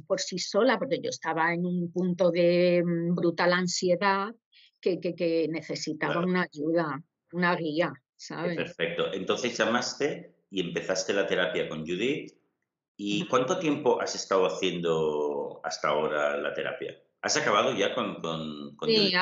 por 0.06 0.20
sí 0.20 0.38
sola, 0.38 0.78
porque 0.78 1.00
yo 1.02 1.10
estaba 1.10 1.52
en 1.52 1.66
un 1.66 1.92
punto 1.92 2.30
de 2.30 2.82
mm, 2.82 3.14
brutal 3.14 3.52
ansiedad 3.52 4.34
que, 4.80 5.00
que, 5.00 5.48
necesitaba 5.50 6.24
una 6.24 6.46
ayuda, 6.50 7.02
una 7.32 7.54
guía. 7.56 7.92
Perfecto. 8.56 9.12
Entonces 9.12 9.56
llamaste 9.56 10.34
y 10.50 10.60
empezaste 10.60 11.12
la 11.12 11.26
terapia 11.26 11.68
con 11.68 11.80
Judith. 11.80 12.32
¿Y 12.96 13.26
cuánto 13.28 13.58
tiempo 13.58 14.00
has 14.00 14.14
estado 14.16 14.46
haciendo 14.46 15.60
hasta 15.62 15.88
ahora 15.88 16.36
la 16.36 16.52
terapia? 16.52 16.96
¿Has 17.20 17.36
acabado 17.36 17.72
ya 17.72 17.94
con, 17.94 18.20
con, 18.76 18.76
sí, 18.88 19.12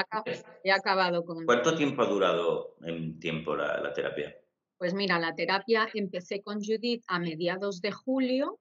he 0.64 0.72
acabado 0.72 1.24
con... 1.24 1.44
¿Cuánto 1.44 1.74
tiempo 1.74 2.02
ha 2.02 2.06
durado 2.06 2.76
en 2.82 3.18
tiempo 3.18 3.54
la, 3.56 3.80
la, 3.80 3.92
terapia? 3.92 4.34
Pues 4.78 4.92
mira, 4.92 5.18
la 5.18 5.34
terapia 5.34 5.88
empecé 5.94 6.42
con 6.42 6.62
Judith 6.62 7.04
a 7.08 7.18
mediados 7.18 7.80
de 7.80 7.92
julio 7.92 8.60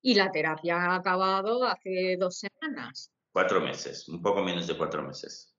y 0.00 0.14
la 0.14 0.30
terapia 0.30 0.76
ha 0.76 0.94
acabado 0.96 1.64
hace 1.64 2.16
dos 2.18 2.38
semanas. 2.38 3.12
Cuatro 3.32 3.60
meses, 3.60 4.08
un 4.08 4.20
poco 4.20 4.42
menos 4.42 4.66
de 4.66 4.76
cuatro 4.76 5.02
meses. 5.02 5.51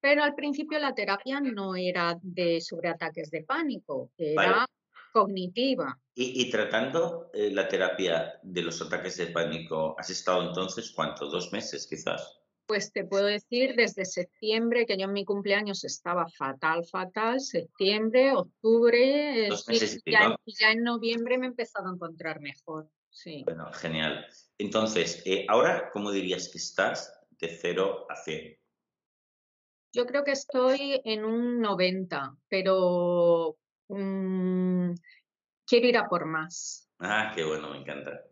Pero 0.00 0.22
al 0.22 0.34
principio 0.34 0.78
la 0.78 0.94
terapia 0.94 1.40
no 1.40 1.74
era 1.74 2.18
de 2.22 2.60
sobreataques 2.60 3.30
de 3.30 3.42
pánico, 3.42 4.10
era 4.16 4.66
cognitiva. 5.12 5.98
Y, 6.14 6.50
tratando 6.50 7.30
eh, 7.32 7.50
la 7.50 7.68
terapia 7.68 8.38
de 8.42 8.62
los 8.62 8.80
ataques 8.82 9.16
de 9.16 9.26
pánico, 9.28 9.94
¿has 9.98 10.10
estado 10.10 10.48
entonces 10.48 10.92
cuánto? 10.94 11.26
¿Dos 11.28 11.52
meses 11.52 11.86
quizás? 11.86 12.40
Pues 12.66 12.92
te 12.92 13.04
puedo 13.04 13.24
decir 13.24 13.74
desde 13.76 14.04
septiembre, 14.04 14.84
que 14.84 14.98
yo 14.98 15.04
en 15.04 15.12
mi 15.12 15.24
cumpleaños 15.24 15.84
estaba 15.84 16.28
fatal, 16.28 16.84
fatal, 16.84 17.40
septiembre, 17.40 18.32
octubre, 18.34 19.46
eh, 19.46 19.50
y, 20.04 20.12
ya, 20.12 20.72
en 20.72 20.82
noviembre 20.82 21.38
me 21.38 21.46
he 21.46 21.48
empezado 21.48 21.88
a 21.88 21.94
encontrar 21.94 22.40
mejor. 22.40 22.90
Sí. 23.10 23.42
Bueno, 23.44 23.72
genial. 23.72 24.26
Entonces, 24.58 25.22
eh, 25.24 25.46
ahora, 25.48 25.90
¿cómo 25.92 26.10
dirías 26.10 26.48
que 26.48 26.58
estás 26.58 27.18
de 27.40 27.48
0 27.48 28.06
a 28.10 28.16
100? 28.16 28.57
Yo 29.92 30.06
creo 30.06 30.24
que 30.24 30.32
estoy 30.32 31.00
en 31.04 31.24
un 31.24 31.60
90, 31.60 32.36
pero 32.48 33.56
mm, 33.88 34.92
quiero 35.66 35.86
ir 35.86 35.96
a 35.96 36.08
por 36.08 36.26
más. 36.26 36.88
Ah, 36.98 37.32
qué 37.34 37.44
bueno, 37.44 37.70
me 37.70 37.78
encanta. 37.78 38.24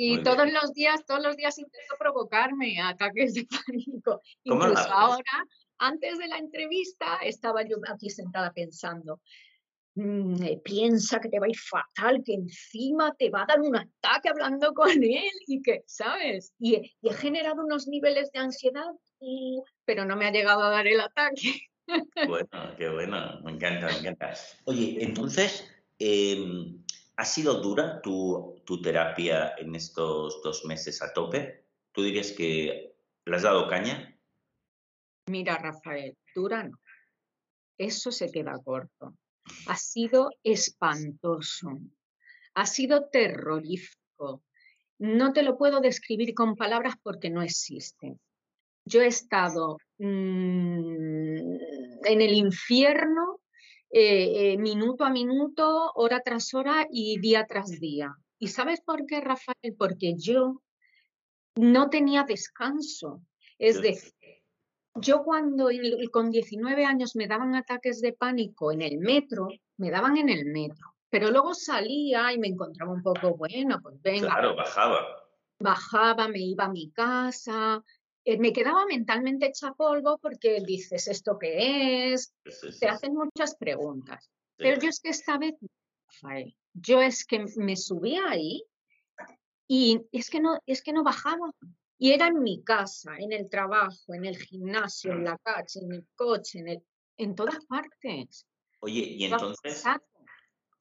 Y 0.00 0.22
todos 0.22 0.50
los 0.52 0.72
días, 0.74 1.04
todos 1.04 1.20
los 1.20 1.36
días 1.36 1.58
intento 1.58 1.96
provocarme 1.98 2.80
ataques 2.80 3.34
de 3.34 3.46
pánico. 3.66 4.22
Incluso 4.44 4.88
ahora, 4.92 5.44
antes 5.78 6.18
de 6.18 6.28
la 6.28 6.38
entrevista 6.38 7.16
estaba 7.22 7.62
yo 7.62 7.78
aquí 7.90 8.08
sentada 8.08 8.52
pensando, 8.52 9.20
mm, 9.96 10.42
eh, 10.44 10.60
piensa 10.64 11.18
que 11.18 11.28
te 11.28 11.40
va 11.40 11.46
a 11.46 11.50
ir 11.50 11.58
fatal, 11.58 12.22
que 12.24 12.34
encima 12.34 13.12
te 13.14 13.28
va 13.28 13.42
a 13.42 13.46
dar 13.46 13.60
un 13.60 13.74
ataque 13.74 14.28
hablando 14.28 14.72
con 14.72 14.90
él 15.02 15.32
y 15.48 15.60
que, 15.62 15.82
¿sabes? 15.86 16.54
Y, 16.60 16.76
he 17.02 17.12
generado 17.14 17.64
unos 17.64 17.88
niveles 17.88 18.30
de 18.30 18.38
ansiedad, 18.38 18.92
pero 19.84 20.04
no 20.04 20.16
me 20.16 20.26
ha 20.26 20.32
llegado 20.32 20.62
a 20.62 20.70
dar 20.70 20.86
el 20.86 21.00
ataque. 21.00 21.60
Bueno, 22.28 22.48
qué 22.76 22.90
bueno, 22.90 23.40
me 23.42 23.52
encanta, 23.52 23.86
me 23.86 23.96
encanta. 24.00 24.34
Oye, 24.66 24.98
entonces, 25.00 25.72
em, 25.98 26.84
¿ha 27.16 27.24
sido 27.24 27.62
dura 27.62 28.02
tu, 28.02 28.60
tu 28.66 28.82
terapia 28.82 29.54
en 29.56 29.74
estos 29.74 30.42
dos 30.42 30.66
meses 30.66 31.00
a 31.00 31.14
tope? 31.14 31.64
¿Tú 31.92 32.02
dirías 32.02 32.32
que 32.32 32.94
le 33.24 33.36
has 33.36 33.42
dado 33.42 33.68
caña? 33.68 34.14
Mira, 35.28 35.56
Rafael, 35.56 36.14
dura 36.34 36.64
no. 36.64 36.78
Eso 37.78 38.12
se 38.12 38.30
queda 38.30 38.58
corto. 38.62 39.14
Ha 39.66 39.76
sido 39.76 40.30
espantoso. 40.42 41.78
Ha 42.54 42.66
sido 42.66 43.08
terrorífico. 43.08 44.42
No 44.98 45.32
te 45.32 45.42
lo 45.42 45.56
puedo 45.56 45.80
describir 45.80 46.34
con 46.34 46.56
palabras 46.56 46.96
porque 47.02 47.30
no 47.30 47.40
existe. 47.40 48.18
Yo 48.88 49.02
he 49.02 49.06
estado 49.06 49.76
mm, 49.98 51.56
en 52.04 52.20
el 52.20 52.32
infierno 52.32 53.40
eh, 53.90 54.52
eh, 54.52 54.58
minuto 54.58 55.04
a 55.04 55.10
minuto, 55.10 55.92
hora 55.94 56.20
tras 56.20 56.52
hora 56.54 56.86
y 56.90 57.18
día 57.20 57.46
tras 57.46 57.80
día. 57.80 58.14
¿Y 58.38 58.48
sabes 58.48 58.80
por 58.80 59.06
qué, 59.06 59.20
Rafael? 59.20 59.74
Porque 59.78 60.14
yo 60.16 60.62
no 61.56 61.90
tenía 61.90 62.24
descanso. 62.24 63.22
Es 63.58 63.80
decir, 63.80 64.12
yo 64.94 65.22
cuando 65.22 65.68
con 66.12 66.30
19 66.30 66.84
años 66.84 67.16
me 67.16 67.26
daban 67.26 67.54
ataques 67.54 68.00
de 68.00 68.12
pánico 68.12 68.72
en 68.72 68.82
el 68.82 68.98
metro, 68.98 69.48
me 69.76 69.90
daban 69.90 70.16
en 70.16 70.28
el 70.28 70.44
metro, 70.46 70.94
pero 71.10 71.30
luego 71.30 71.54
salía 71.54 72.32
y 72.32 72.38
me 72.38 72.48
encontraba 72.48 72.92
un 72.92 73.02
poco, 73.02 73.36
bueno, 73.36 73.80
pues 73.82 74.00
venga. 74.02 74.28
Claro, 74.28 74.54
bajaba. 74.54 75.00
Bajaba, 75.60 76.28
me 76.28 76.38
iba 76.38 76.64
a 76.64 76.70
mi 76.70 76.90
casa, 76.92 77.82
eh, 78.28 78.36
me 78.36 78.52
quedaba 78.52 78.84
mentalmente 78.84 79.46
hecha 79.46 79.72
polvo 79.72 80.18
porque 80.18 80.60
dices, 80.60 81.08
¿esto 81.08 81.38
qué 81.38 82.12
es? 82.12 82.34
Te 82.78 82.86
hacen 82.86 83.14
muchas 83.14 83.56
preguntas. 83.56 84.30
Pero 84.58 84.78
yo 84.78 84.90
es 84.90 85.00
que 85.00 85.08
esta 85.08 85.38
vez, 85.38 85.54
Rafael, 86.06 86.54
yo 86.74 87.00
es 87.00 87.24
que 87.24 87.46
me 87.56 87.74
subía 87.74 88.28
ahí 88.28 88.62
y 89.66 90.02
es 90.12 90.28
que 90.28 90.40
no, 90.40 90.58
es 90.66 90.82
que 90.82 90.92
no 90.92 91.04
bajaba. 91.04 91.50
Y 91.96 92.12
era 92.12 92.26
en 92.26 92.42
mi 92.42 92.62
casa, 92.62 93.16
en 93.16 93.32
el 93.32 93.48
trabajo, 93.48 94.12
en 94.12 94.26
el 94.26 94.36
gimnasio, 94.36 95.12
en 95.12 95.24
la 95.24 95.38
calle, 95.38 95.80
en 95.80 95.92
el 95.92 96.06
coche, 96.14 96.58
en, 96.58 96.68
el, 96.68 96.82
en 97.16 97.34
todas 97.34 97.64
partes. 97.64 98.46
Oye, 98.80 99.00
y 99.00 99.24
entonces, 99.24 99.84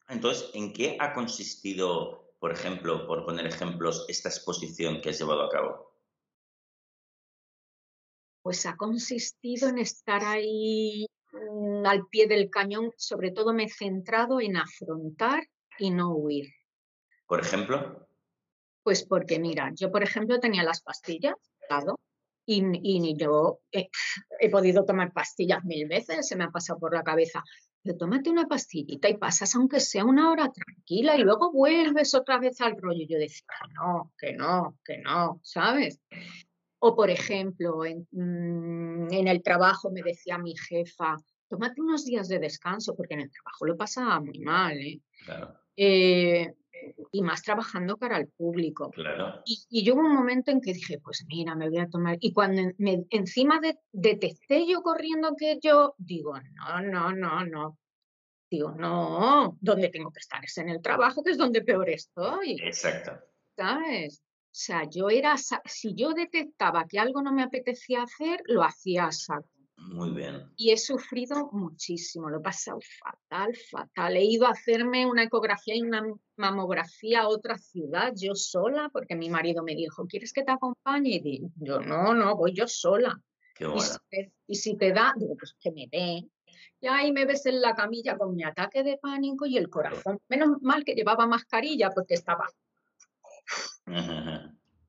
entonces, 0.09 0.51
¿en 0.53 0.73
qué 0.73 0.97
ha 0.99 1.13
consistido, 1.13 2.33
por 2.39 2.51
ejemplo, 2.51 3.07
por 3.07 3.23
poner 3.23 3.47
ejemplos, 3.47 4.05
esta 4.09 4.27
exposición 4.27 4.99
que 4.99 5.11
has 5.11 5.19
llevado 5.19 5.43
a 5.43 5.49
cabo? 5.49 5.86
Pues 8.47 8.65
ha 8.65 8.77
consistido 8.77 9.67
en 9.67 9.77
estar 9.77 10.23
ahí 10.23 11.05
mm, 11.33 11.85
al 11.85 12.07
pie 12.07 12.27
del 12.27 12.49
cañón, 12.49 12.93
sobre 12.95 13.31
todo 13.31 13.53
me 13.53 13.65
he 13.65 13.69
centrado 13.69 14.39
en 14.39 14.55
afrontar 14.55 15.49
y 15.77 15.89
no 15.89 16.15
huir. 16.15 16.47
Por 17.25 17.41
ejemplo. 17.41 18.07
Pues 18.83 19.05
porque, 19.05 19.37
mira, 19.37 19.73
yo, 19.75 19.91
por 19.91 20.01
ejemplo, 20.01 20.39
tenía 20.39 20.63
las 20.63 20.81
pastillas 20.81 21.35
y, 22.45 22.63
y 22.81 23.17
yo 23.17 23.59
he, 23.69 23.89
podido 24.49 24.85
tomar 24.85 25.11
pastillas 25.11 25.65
mil 25.65 25.85
veces, 25.85 26.25
se 26.25 26.37
me 26.37 26.45
ha 26.45 26.49
pasado 26.49 26.79
por 26.79 26.95
la 26.95 27.03
cabeza. 27.03 27.43
Pero 27.83 27.97
tómate 27.97 28.29
una 28.29 28.47
pastillita 28.47 29.09
y 29.09 29.17
pasas 29.17 29.53
aunque 29.55 29.81
sea 29.81 30.05
una 30.05 30.31
hora 30.31 30.49
tranquila 30.53 31.17
y 31.17 31.19
luego 31.19 31.51
vuelves 31.51 32.15
otra 32.15 32.39
vez 32.39 32.61
al 32.61 32.77
rollo. 32.77 33.05
Yo 33.09 33.19
decía, 33.19 33.45
no, 33.73 34.13
que 34.17 34.31
no, 34.31 34.77
que 34.85 34.99
no, 34.99 35.41
¿sabes? 35.43 35.99
O 36.79 36.95
por 36.95 37.09
ejemplo, 37.09 37.85
en, 37.85 38.07
mm, 38.11 39.11
en, 39.11 39.27
el 39.27 39.41
trabajo 39.41 39.89
me 39.91 40.01
decía 40.03 40.37
mi 40.37 40.55
jefa, 40.55 41.17
tómate 41.49 41.81
unos 41.81 42.05
días 42.05 42.27
de 42.27 42.39
descanso, 42.39 42.95
porque 42.95 43.15
en 43.15 43.21
el 43.21 43.31
trabajo 43.31 43.65
lo 43.65 43.77
pasaba 43.77 44.19
muy 44.19 44.39
mal. 44.39 44.77
¿eh? 44.77 45.01
Claro. 45.25 45.55
Eh, 45.75 46.53
y 47.11 47.21
más 47.21 47.41
trabajando 47.43 47.97
para 47.97 48.17
el 48.17 48.27
público. 48.27 48.91
Claro. 48.91 49.41
Y, 49.45 49.65
y, 49.69 49.83
yo 49.83 49.95
hubo 49.95 50.01
un 50.01 50.13
momento 50.13 50.51
en 50.51 50.61
que 50.61 50.73
dije, 50.73 50.99
pues 50.99 51.25
mira, 51.27 51.55
me 51.55 51.69
voy 51.69 51.79
a 51.79 51.89
tomar. 51.89 52.17
Y 52.19 52.33
cuando 52.33 52.61
me, 52.77 53.05
encima 53.09 53.59
de, 53.59 53.79
detecté 53.91 54.67
yo 54.67 54.81
corriendo 54.81 55.35
que 55.35 55.59
yo, 55.61 55.95
digo, 55.97 56.33
no, 56.53 56.81
no, 56.81 57.11
no, 57.11 57.45
no. 57.45 57.77
Digo, 58.49 58.71
no, 58.71 59.57
donde 59.59 59.89
tengo 59.89 60.11
que 60.11 60.19
estar 60.19 60.43
es 60.43 60.57
en 60.57 60.69
el 60.69 60.81
trabajo, 60.81 61.21
que 61.21 61.31
es 61.31 61.37
donde 61.37 61.63
peor 61.63 61.89
estoy. 61.89 62.57
Exacto. 62.61 63.19
¿Sabes? 63.57 64.23
O 64.57 64.59
sea, 64.59 64.89
yo 64.89 65.11
era, 65.11 65.35
si 65.37 65.93
yo 65.93 66.13
detectaba 66.13 66.87
que 66.87 66.97
algo 66.97 67.21
no 67.21 67.31
me 67.31 67.43
apetecía 67.43 68.01
hacer, 68.01 68.41
lo 68.47 68.63
hacía 68.63 69.05
a 69.05 69.11
saco. 69.11 69.47
Muy 69.77 70.09
bien. 70.09 70.51
Y 70.55 70.71
he 70.71 70.77
sufrido 70.77 71.51
muchísimo, 71.51 72.27
lo 72.27 72.39
he 72.39 72.41
pasado 72.41 72.79
fatal, 72.99 73.55
fatal. 73.55 74.17
He 74.17 74.23
ido 74.23 74.47
a 74.47 74.53
hacerme 74.53 75.05
una 75.05 75.21
ecografía 75.21 75.75
y 75.75 75.83
una 75.83 76.01
mamografía 76.37 77.21
a 77.21 77.27
otra 77.27 77.59
ciudad, 77.59 78.13
yo 78.15 78.33
sola, 78.33 78.89
porque 78.91 79.15
mi 79.15 79.29
marido 79.29 79.61
me 79.61 79.75
dijo, 79.75 80.07
¿quieres 80.07 80.33
que 80.33 80.43
te 80.43 80.53
acompañe? 80.53 81.21
Y 81.23 81.43
yo, 81.57 81.79
no, 81.79 82.15
no, 82.15 82.35
voy 82.35 82.53
yo 82.55 82.67
sola. 82.67 83.15
Qué 83.53 83.67
bueno. 83.67 83.85
y, 84.47 84.55
si 84.55 84.75
te, 84.75 84.91
da, 84.91 85.13
digo, 85.15 85.35
pues 85.37 85.55
que 85.59 85.71
me 85.71 85.87
dé. 85.91 86.27
Y 86.81 86.87
ahí 86.87 87.11
me 87.11 87.25
ves 87.25 87.45
en 87.45 87.61
la 87.61 87.75
camilla 87.75 88.17
con 88.17 88.33
mi 88.33 88.43
ataque 88.43 88.81
de 88.81 88.97
pánico 88.97 89.45
y 89.45 89.55
el 89.55 89.69
corazón. 89.69 90.19
Menos 90.27 90.59
mal 90.63 90.83
que 90.83 90.95
llevaba 90.95 91.27
mascarilla 91.27 91.91
porque 91.91 92.15
estaba 92.15 92.47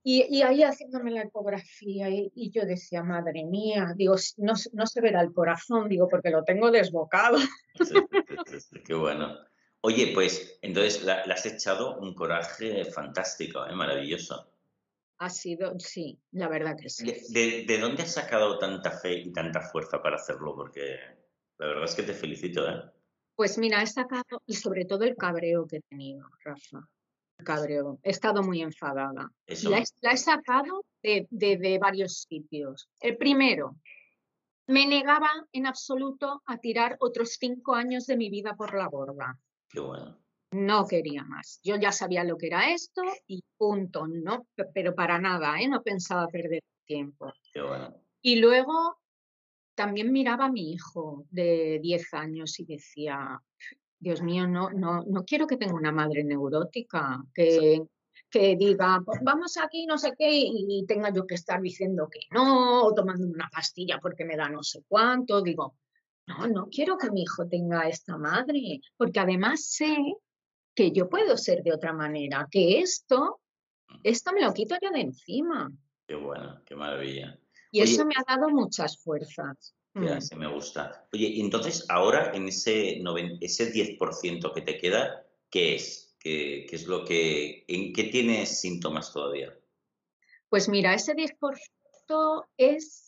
y, 0.02 0.42
ahí 0.42 0.62
haciéndome 0.62 1.10
la 1.10 1.22
ecografía 1.22 2.08
y, 2.08 2.50
yo 2.50 2.64
decía, 2.64 3.02
madre 3.02 3.44
mía, 3.44 3.92
digo, 3.96 4.16
no, 4.38 4.54
no, 4.72 4.86
se 4.86 5.00
verá 5.00 5.20
el 5.20 5.32
corazón, 5.32 5.88
digo, 5.88 6.08
porque 6.08 6.30
lo 6.30 6.44
tengo 6.44 6.70
desbocado. 6.70 7.38
qué 8.86 8.94
bueno. 8.94 9.36
Oye, 9.80 10.12
pues 10.12 10.58
entonces 10.62 11.04
le 11.04 11.12
has 11.12 11.46
echado 11.46 11.98
un 12.00 12.14
coraje 12.14 12.84
fantástico, 12.86 13.64
¿eh? 13.66 13.74
maravilloso. 13.74 14.50
Ha 15.18 15.30
sido, 15.30 15.78
sí, 15.78 16.18
la 16.32 16.48
verdad 16.48 16.76
que 16.80 16.88
sí. 16.88 17.12
¿De, 17.30 17.64
de, 17.66 17.78
dónde 17.78 18.02
has 18.02 18.14
sacado 18.14 18.58
tanta 18.58 18.92
fe 18.92 19.14
y 19.14 19.32
tanta 19.32 19.60
fuerza 19.60 20.00
para 20.00 20.16
hacerlo? 20.16 20.54
Porque 20.54 20.96
la 21.58 21.66
verdad 21.66 21.84
es 21.84 21.94
que 21.94 22.02
te 22.02 22.14
felicito, 22.14 22.68
¿eh? 22.68 22.82
Pues 23.34 23.58
mira, 23.58 23.82
he 23.82 23.86
sacado, 23.86 24.42
y 24.46 24.54
sobre 24.54 24.84
todo 24.84 25.04
el 25.04 25.16
cabreo 25.16 25.66
que 25.66 25.76
he 25.76 25.82
tenido, 25.82 26.28
Rafa 26.42 26.88
cabreo. 27.44 27.98
He 28.02 28.10
estado 28.10 28.42
muy 28.42 28.62
enfadada. 28.62 29.30
La, 29.46 30.12
he 30.12 30.16
sacado 30.16 30.84
de, 31.02 31.78
varios 31.80 32.26
sitios. 32.28 32.88
El 33.00 33.16
primero, 33.16 33.76
me 34.66 34.86
negaba 34.86 35.30
en 35.52 35.66
absoluto 35.66 36.42
a 36.46 36.58
tirar 36.58 36.96
otros 37.00 37.36
cinco 37.38 37.74
años 37.74 38.06
de 38.06 38.16
mi 38.16 38.28
vida 38.28 38.54
por 38.54 38.74
la 38.74 38.88
borda. 38.88 39.38
Qué 39.68 39.80
bueno. 39.80 40.18
No 40.50 40.86
quería 40.86 41.24
más. 41.24 41.60
Yo 41.62 41.76
ya 41.76 41.92
sabía 41.92 42.24
lo 42.24 42.38
que 42.38 42.46
era 42.46 42.72
esto 42.72 43.02
y 43.26 43.42
punto. 43.56 44.06
No, 44.06 44.46
pero 44.74 44.94
para 44.94 45.18
nada, 45.18 45.60
¿eh? 45.60 45.68
no 45.68 45.82
pensaba 45.82 46.26
perder 46.28 46.62
tiempo. 46.86 47.32
Qué 47.52 47.60
bueno. 47.60 47.94
Y 48.22 48.36
luego 48.36 48.98
también 49.74 50.10
miraba 50.10 50.46
a 50.46 50.50
mi 50.50 50.72
hijo 50.72 51.24
de 51.30 51.78
10 51.82 52.14
años 52.14 52.58
y 52.58 52.64
decía, 52.64 53.40
Dios 54.00 54.22
mío, 54.22 54.46
no, 54.46 54.70
no, 54.70 55.04
no 55.06 55.24
quiero 55.24 55.46
que 55.46 55.56
tenga 55.56 55.74
una 55.74 55.92
madre 55.92 56.22
neurótica, 56.24 57.22
que, 57.34 57.82
que 58.30 58.56
diga, 58.56 59.02
pues 59.04 59.20
vamos 59.22 59.56
aquí, 59.56 59.86
no 59.86 59.98
sé 59.98 60.14
qué, 60.16 60.28
y 60.30 60.84
tenga 60.86 61.12
yo 61.12 61.26
que 61.26 61.34
estar 61.34 61.60
diciendo 61.60 62.08
que 62.10 62.20
no, 62.30 62.84
o 62.84 62.94
tomando 62.94 63.26
una 63.26 63.48
pastilla 63.52 63.98
porque 64.00 64.24
me 64.24 64.36
da 64.36 64.48
no 64.48 64.62
sé 64.62 64.84
cuánto. 64.86 65.42
Digo, 65.42 65.76
no, 66.26 66.46
no 66.46 66.68
quiero 66.70 66.96
que 66.96 67.10
mi 67.10 67.22
hijo 67.22 67.48
tenga 67.48 67.88
esta 67.88 68.16
madre, 68.16 68.80
porque 68.96 69.20
además 69.20 69.64
sé 69.64 69.96
que 70.74 70.92
yo 70.92 71.08
puedo 71.08 71.36
ser 71.36 71.62
de 71.62 71.72
otra 71.72 71.92
manera, 71.92 72.46
que 72.50 72.80
esto, 72.80 73.40
mm. 73.88 74.00
esto 74.04 74.32
me 74.32 74.42
lo 74.42 74.52
quito 74.52 74.76
yo 74.80 74.90
de 74.90 75.00
encima. 75.00 75.70
Qué 76.06 76.14
bueno, 76.14 76.62
qué 76.64 76.76
maravilla. 76.76 77.38
Y 77.70 77.80
eso 77.80 78.06
me 78.06 78.14
ha 78.16 78.24
dado 78.26 78.48
muchas 78.48 78.96
fuerzas. 79.02 79.74
Ya, 80.00 80.18
mm. 80.18 80.38
me 80.38 80.46
gusta. 80.52 81.06
Oye, 81.12 81.28
y 81.28 81.40
entonces 81.40 81.84
ahora 81.88 82.32
en 82.34 82.48
ese, 82.48 83.02
ese 83.40 83.72
10% 83.72 84.52
que 84.54 84.62
te 84.62 84.78
queda, 84.78 85.26
¿qué 85.50 85.74
es? 85.74 86.16
¿Qué, 86.18 86.66
es 86.70 86.86
lo 86.86 87.04
que, 87.04 87.64
en 87.68 87.92
qué 87.92 88.04
tienes 88.04 88.60
síntomas 88.60 89.12
todavía? 89.12 89.56
Pues 90.48 90.68
mira, 90.68 90.94
ese 90.94 91.14
10% 91.14 92.46
es, 92.56 93.06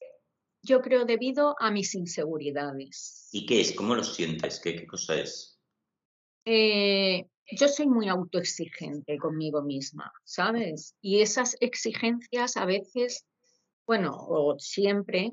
yo 0.63 0.81
creo, 0.81 1.05
debido 1.05 1.57
a 1.59 1.71
mis 1.71 1.95
inseguridades. 1.95 3.29
¿Y 3.33 3.47
qué 3.47 3.61
es? 3.61 3.73
¿Cómo 3.73 3.95
lo 3.95 4.05
sientes? 4.05 4.61
¿Qué, 4.61 4.87
cosa 4.87 5.17
es? 5.17 5.59
Eh, 6.45 7.27
yo 7.51 7.69
soy 7.69 7.87
muy 7.87 8.09
autoexigente 8.09 9.19
conmigo 9.19 9.63
misma, 9.63 10.13
¿sabes? 10.25 10.95
Y 11.01 11.21
esas 11.21 11.57
exigencias 11.61 12.57
a 12.57 12.65
veces, 12.65 13.27
bueno, 13.87 14.13
o 14.17 14.59
siempre, 14.59 15.33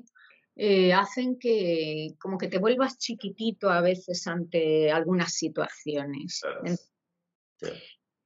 eh, 0.60 0.92
hacen 0.92 1.38
que 1.38 2.16
como 2.18 2.36
que 2.36 2.48
te 2.48 2.58
vuelvas 2.58 2.98
chiquitito 2.98 3.70
a 3.70 3.80
veces 3.80 4.26
ante 4.26 4.90
algunas 4.90 5.32
situaciones. 5.32 6.42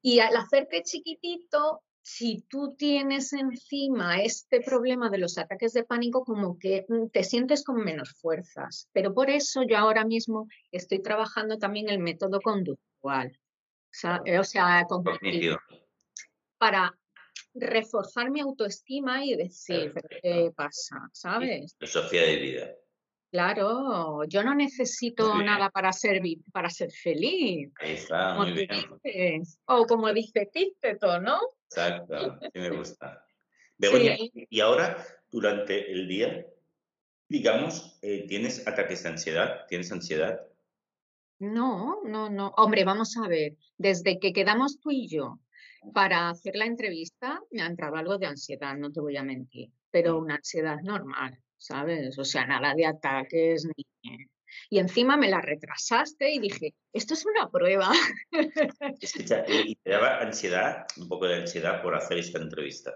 Y 0.00 0.20
al 0.20 0.34
hacerte 0.34 0.82
chiquitito, 0.82 1.82
si 2.00 2.40
tú 2.48 2.74
tienes 2.74 3.34
encima 3.34 4.22
este 4.22 4.62
problema 4.62 5.10
de 5.10 5.18
los 5.18 5.36
ataques 5.36 5.74
de 5.74 5.84
pánico, 5.84 6.24
como 6.24 6.58
que 6.58 6.86
mm, 6.88 7.08
te 7.08 7.22
sientes 7.22 7.62
con 7.62 7.84
menos 7.84 8.14
fuerzas. 8.14 8.88
Pero 8.92 9.12
por 9.12 9.28
eso 9.28 9.60
yo 9.68 9.76
ahora 9.76 10.06
mismo 10.06 10.48
estoy 10.70 11.02
trabajando 11.02 11.58
también 11.58 11.90
el 11.90 11.98
método 11.98 12.40
conductual. 12.40 13.30
O 13.30 13.94
sea, 13.94 14.22
para 16.56 16.98
reforzar 17.54 18.30
mi 18.30 18.40
autoestima 18.40 19.24
y 19.24 19.36
decir, 19.36 19.92
¿qué 20.22 20.52
pasa? 20.54 21.08
¿Sabes? 21.12 21.74
Filosofía 21.78 22.22
de 22.22 22.36
vida. 22.36 22.70
Claro, 23.30 24.24
yo 24.24 24.42
no 24.42 24.54
necesito 24.54 25.42
nada 25.42 25.70
para 25.70 25.90
ser, 25.92 26.20
para 26.52 26.68
ser 26.68 26.90
feliz. 26.90 27.72
Ahí 27.80 27.92
está, 27.92 28.34
muy 28.34 28.52
bien. 28.52 29.42
O 29.64 29.86
como 29.86 30.12
dice 30.12 30.50
Títeto, 30.52 31.18
¿no? 31.18 31.40
Exacto, 31.70 32.38
sí 32.42 32.58
me 32.58 32.70
gusta. 32.70 33.24
Begoña, 33.78 34.16
y 34.32 34.60
ahora, 34.60 35.02
durante 35.30 35.90
el 35.90 36.06
día, 36.08 36.46
digamos, 37.26 37.98
eh, 38.02 38.26
¿tienes 38.28 38.66
ataques 38.68 39.02
de 39.02 39.08
ansiedad? 39.08 39.66
¿Tienes 39.66 39.90
ansiedad? 39.90 40.46
No, 41.38 42.02
no, 42.04 42.28
no. 42.28 42.52
Hombre, 42.58 42.84
vamos 42.84 43.16
a 43.16 43.26
ver, 43.26 43.56
desde 43.78 44.20
que 44.20 44.34
quedamos 44.34 44.78
tú 44.78 44.90
y 44.90 45.08
yo 45.08 45.40
para 45.94 46.30
hacer 46.30 46.56
la 46.56 46.66
entrevista, 46.66 47.40
me 47.50 47.62
ha 47.62 47.66
entrado 47.66 47.96
algo 47.96 48.18
de 48.18 48.26
ansiedad, 48.26 48.76
no 48.76 48.92
te 48.92 49.00
voy 49.00 49.16
a 49.16 49.22
mentir, 49.22 49.70
pero 49.90 50.18
una 50.18 50.36
ansiedad 50.36 50.78
normal, 50.82 51.38
¿sabes? 51.56 52.18
O 52.18 52.24
sea, 52.24 52.46
nada 52.46 52.74
de 52.74 52.86
ataques 52.86 53.66
ni... 53.66 53.84
Y 54.68 54.78
encima 54.78 55.16
me 55.16 55.28
la 55.28 55.40
retrasaste 55.40 56.30
y 56.30 56.38
dije, 56.38 56.74
esto 56.92 57.14
es 57.14 57.24
una 57.24 57.50
prueba. 57.50 57.90
¿y 59.48 59.74
te 59.76 59.90
daba 59.90 60.20
ansiedad, 60.20 60.86
un 60.98 61.08
poco 61.08 61.26
de 61.26 61.36
ansiedad 61.36 61.82
por 61.82 61.94
hacer 61.94 62.18
esta 62.18 62.38
entrevista? 62.38 62.92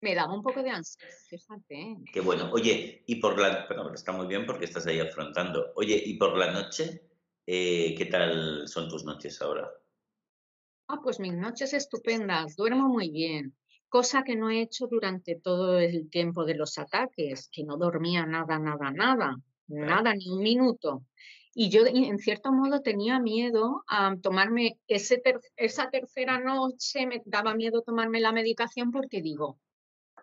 Me 0.00 0.14
daba 0.14 0.34
un 0.34 0.42
poco 0.42 0.62
de 0.62 0.70
ansiedad, 0.70 1.12
fíjate. 1.28 1.96
Qué 2.12 2.20
bueno. 2.20 2.50
Oye, 2.52 3.04
y 3.06 3.16
por 3.16 3.38
la... 3.38 3.66
Bueno, 3.66 3.94
está 3.94 4.12
muy 4.12 4.26
bien 4.26 4.46
porque 4.46 4.64
estás 4.64 4.86
ahí 4.86 4.98
afrontando. 5.00 5.72
Oye, 5.76 6.00
¿y 6.04 6.14
por 6.14 6.36
la 6.36 6.50
noche? 6.50 7.02
Eh, 7.46 7.94
¿Qué 7.96 8.06
tal 8.06 8.66
son 8.66 8.88
tus 8.88 9.04
noches 9.04 9.40
ahora? 9.40 9.72
Ah, 10.90 11.00
pues 11.02 11.20
mis 11.20 11.34
noches 11.34 11.74
estupendas, 11.74 12.56
duermo 12.56 12.88
muy 12.88 13.10
bien, 13.10 13.54
cosa 13.90 14.22
que 14.22 14.36
no 14.36 14.48
he 14.48 14.62
hecho 14.62 14.86
durante 14.86 15.36
todo 15.36 15.78
el 15.78 16.08
tiempo 16.08 16.46
de 16.46 16.54
los 16.54 16.78
ataques, 16.78 17.50
que 17.52 17.62
no 17.62 17.76
dormía 17.76 18.24
nada, 18.24 18.58
nada, 18.58 18.90
nada, 18.90 19.36
nada, 19.66 20.14
ni 20.14 20.30
un 20.30 20.42
minuto. 20.42 21.04
Y 21.52 21.68
yo, 21.68 21.84
en 21.84 22.18
cierto 22.18 22.52
modo, 22.52 22.80
tenía 22.80 23.20
miedo 23.20 23.84
a 23.86 24.16
tomarme 24.16 24.78
ese 24.86 25.22
esa 25.56 25.90
tercera 25.90 26.38
noche, 26.38 27.06
me 27.06 27.20
daba 27.26 27.54
miedo 27.54 27.82
tomarme 27.82 28.20
la 28.20 28.32
medicación 28.32 28.90
porque 28.90 29.20
digo, 29.20 29.58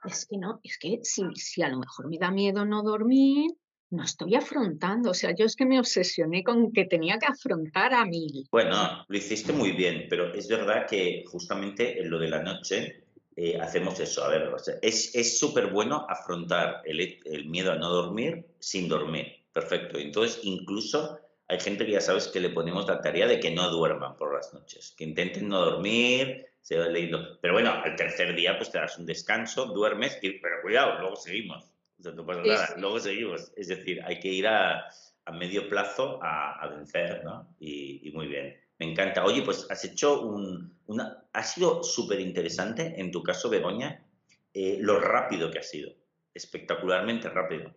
es 0.04 0.26
que 0.26 0.38
no, 0.40 0.60
es 0.64 0.80
que 0.80 1.00
si, 1.04 1.24
si 1.36 1.62
a 1.62 1.70
lo 1.70 1.78
mejor 1.78 2.10
me 2.10 2.18
da 2.18 2.32
miedo 2.32 2.66
no 2.66 2.82
dormir, 2.82 3.52
no 3.96 4.04
estoy 4.04 4.36
afrontando. 4.36 5.12
O 5.12 5.14
sea, 5.14 5.34
yo 5.36 5.46
es 5.46 5.56
que 5.56 5.66
me 5.66 5.80
obsesioné 5.80 6.44
con 6.44 6.72
que 6.72 6.86
tenía 6.86 7.18
que 7.18 7.26
afrontar 7.26 7.94
a 7.94 8.06
mí. 8.06 8.46
Bueno, 8.52 9.06
lo 9.08 9.18
hiciste 9.18 9.54
muy 9.54 9.72
bien, 9.72 10.08
pero 10.10 10.34
es 10.34 10.48
verdad 10.48 10.86
que 10.88 11.24
justamente 11.28 12.02
en 12.02 12.10
lo 12.10 12.20
de 12.20 12.30
la 12.30 12.44
noche 12.44 13.04
eh, 13.36 13.58
hacemos 13.60 14.00
eso. 14.00 14.24
A 14.24 14.30
ver, 14.30 14.52
es 14.82 15.40
súper 15.40 15.68
bueno 15.68 16.06
afrontar 16.10 16.82
el, 16.86 17.20
el, 17.26 17.46
miedo 17.48 17.72
a 17.72 17.76
no 17.76 17.90
dormir 17.90 18.46
sin 18.60 18.88
dormir. 18.88 19.28
Perfecto. 19.52 19.98
Entonces, 19.98 20.40
incluso 20.44 21.20
hay 21.48 21.60
gente 21.60 21.86
que 21.86 21.94
ya 21.94 22.02
sabes 22.02 22.28
que 22.28 22.40
le 22.40 22.50
ponemos 22.50 22.88
la 22.88 23.02
tarea 23.02 23.28
de 23.28 23.40
que 23.40 23.52
no 23.52 23.70
duerman 23.70 24.18
por 24.18 24.34
las 24.34 24.54
noches, 24.54 24.94
que 24.98 25.04
intenten 25.04 25.48
no 25.48 25.60
dormir, 25.60 26.48
se 26.62 26.78
va 26.78 26.88
leyendo. 26.88 27.38
Pero 27.42 27.54
bueno, 27.54 27.72
al 27.72 27.96
tercer 27.96 28.36
día 28.36 28.58
pues 28.58 28.72
te 28.72 28.80
das 28.80 28.98
un 28.98 29.06
descanso, 29.06 29.68
duermes, 29.68 30.18
pero 30.22 30.62
cuidado, 30.64 31.00
luego 31.00 31.16
seguimos. 31.16 31.75
No 32.00 32.26
pasa 32.26 32.42
nada, 32.44 32.76
luego 32.78 33.00
seguimos. 33.00 33.52
Es 33.56 33.68
decir, 33.68 34.02
hay 34.04 34.20
que 34.20 34.28
ir 34.30 34.48
a, 34.48 34.86
a 35.26 35.32
medio 35.32 35.70
plazo 35.70 36.20
a, 36.22 36.62
a 36.62 36.68
vencer, 36.68 37.24
¿no? 37.24 37.56
Y, 37.60 38.08
y, 38.08 38.12
muy 38.12 38.28
bien. 38.28 38.60
Me 38.80 38.92
encanta. 38.92 39.24
Oye, 39.24 39.42
pues 39.42 39.68
has 39.70 39.84
hecho 39.86 40.22
un... 40.22 40.76
Una, 40.88 41.26
ha 41.34 41.44
sido 41.44 41.84
súper 41.84 42.20
interesante, 42.20 42.94
en 42.98 43.12
tu 43.12 43.24
caso, 43.24 43.50
Begoña, 43.50 44.06
eh, 44.54 44.78
lo 44.80 45.00
rápido 45.00 45.50
que 45.50 45.60
ha 45.60 45.64
sido. 45.64 45.92
Espectacularmente 46.34 47.30
rápido. 47.30 47.74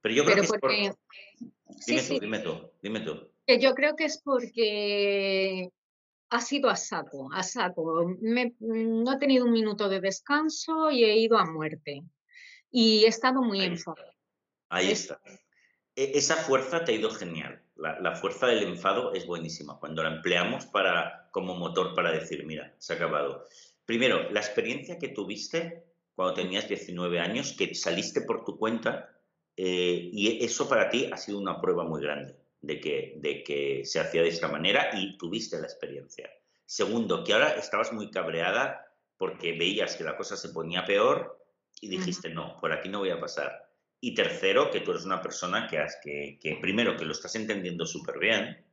Pero 0.00 0.14
yo 0.14 0.24
creo 0.24 0.36
que 0.36 0.42
es 0.42 0.52
por... 0.52 0.70
Dime 1.86 2.02
tú, 2.02 2.18
dime 2.18 2.38
tú, 2.38 2.70
dime 2.82 3.00
tú. 3.00 3.30
Yo 3.46 3.74
creo 3.74 3.96
que 3.96 4.04
es 4.04 4.22
porque 4.22 5.68
ha 6.30 6.40
sido 6.40 6.70
a 6.70 6.76
saco, 6.76 7.28
a 7.32 7.42
saco. 7.42 8.16
no 8.20 9.12
he 9.12 9.18
tenido 9.18 9.44
un 9.44 9.52
minuto 9.52 9.88
de 9.88 10.00
descanso 10.00 10.90
y 10.90 11.04
he 11.04 11.16
ido 11.18 11.36
a 11.36 11.44
muerte. 11.44 12.04
Y 12.70 13.04
he 13.04 13.08
estado 13.08 13.42
muy 13.42 13.62
enfadada. 13.62 14.14
Ahí 14.68 14.90
está. 14.90 15.20
E, 15.96 16.12
esa 16.14 16.36
fuerza 16.36 16.84
te 16.84 16.92
ha 16.92 16.94
ido 16.94 17.10
genial. 17.10 17.62
La, 17.76 18.14
fuerza 18.14 18.46
del 18.46 18.62
enfado 18.64 19.14
es 19.14 19.26
buenísima. 19.26 19.78
Cuando 19.78 20.02
la 20.02 20.14
empleamos 20.16 20.66
para, 20.66 21.28
como 21.32 21.56
motor 21.56 21.94
para 21.94 22.12
decir, 22.12 22.44
mira, 22.44 22.74
se 22.78 22.92
ha 22.92 22.96
acabado. 22.96 23.46
Primero, 23.86 24.30
la 24.30 24.40
experiencia 24.40 24.98
que 24.98 25.08
tuviste 25.08 25.86
cuando 26.14 26.34
tenías 26.34 26.68
19 26.68 27.18
años, 27.18 27.54
que 27.56 27.74
saliste 27.74 28.20
por 28.20 28.44
tu 28.44 28.58
cuenta 28.58 29.08
eh, 29.56 30.10
y 30.12 30.44
eso 30.44 30.68
para 30.68 30.90
ti 30.90 31.08
ha 31.10 31.16
sido 31.16 31.38
una 31.38 31.60
prueba 31.60 31.84
muy 31.84 32.02
grande 32.02 32.36
de 32.60 32.78
que, 32.78 33.14
de 33.16 33.42
que 33.42 33.84
se 33.84 34.00
hacía 34.00 34.22
de 34.22 34.28
esta 34.28 34.48
manera 34.48 34.90
y 34.92 35.16
tuviste 35.16 35.58
la 35.58 35.66
experiencia. 35.66 36.30
Segundo, 36.66 37.24
que 37.24 37.32
ahora 37.32 37.52
estabas 37.52 37.92
muy 37.92 38.10
cabreada 38.10 38.86
porque 39.16 39.52
veías 39.52 39.96
que 39.96 40.04
la 40.04 40.16
cosa 40.16 40.36
se 40.36 40.50
ponía 40.50 40.84
peor 40.84 41.39
y 41.80 41.88
dijiste, 41.88 42.30
no, 42.30 42.56
por 42.60 42.72
aquí 42.72 42.88
no 42.88 42.98
voy 42.98 43.10
a 43.10 43.20
pasar. 43.20 43.70
Y 44.00 44.14
tercero, 44.14 44.70
que 44.70 44.80
tú 44.80 44.92
eres 44.92 45.04
una 45.04 45.22
persona 45.22 45.66
que, 45.66 45.78
has, 45.78 45.98
que, 46.02 46.38
que 46.40 46.58
primero, 46.60 46.96
que 46.96 47.04
lo 47.04 47.12
estás 47.12 47.34
entendiendo 47.34 47.86
súper 47.86 48.18
bien, 48.18 48.64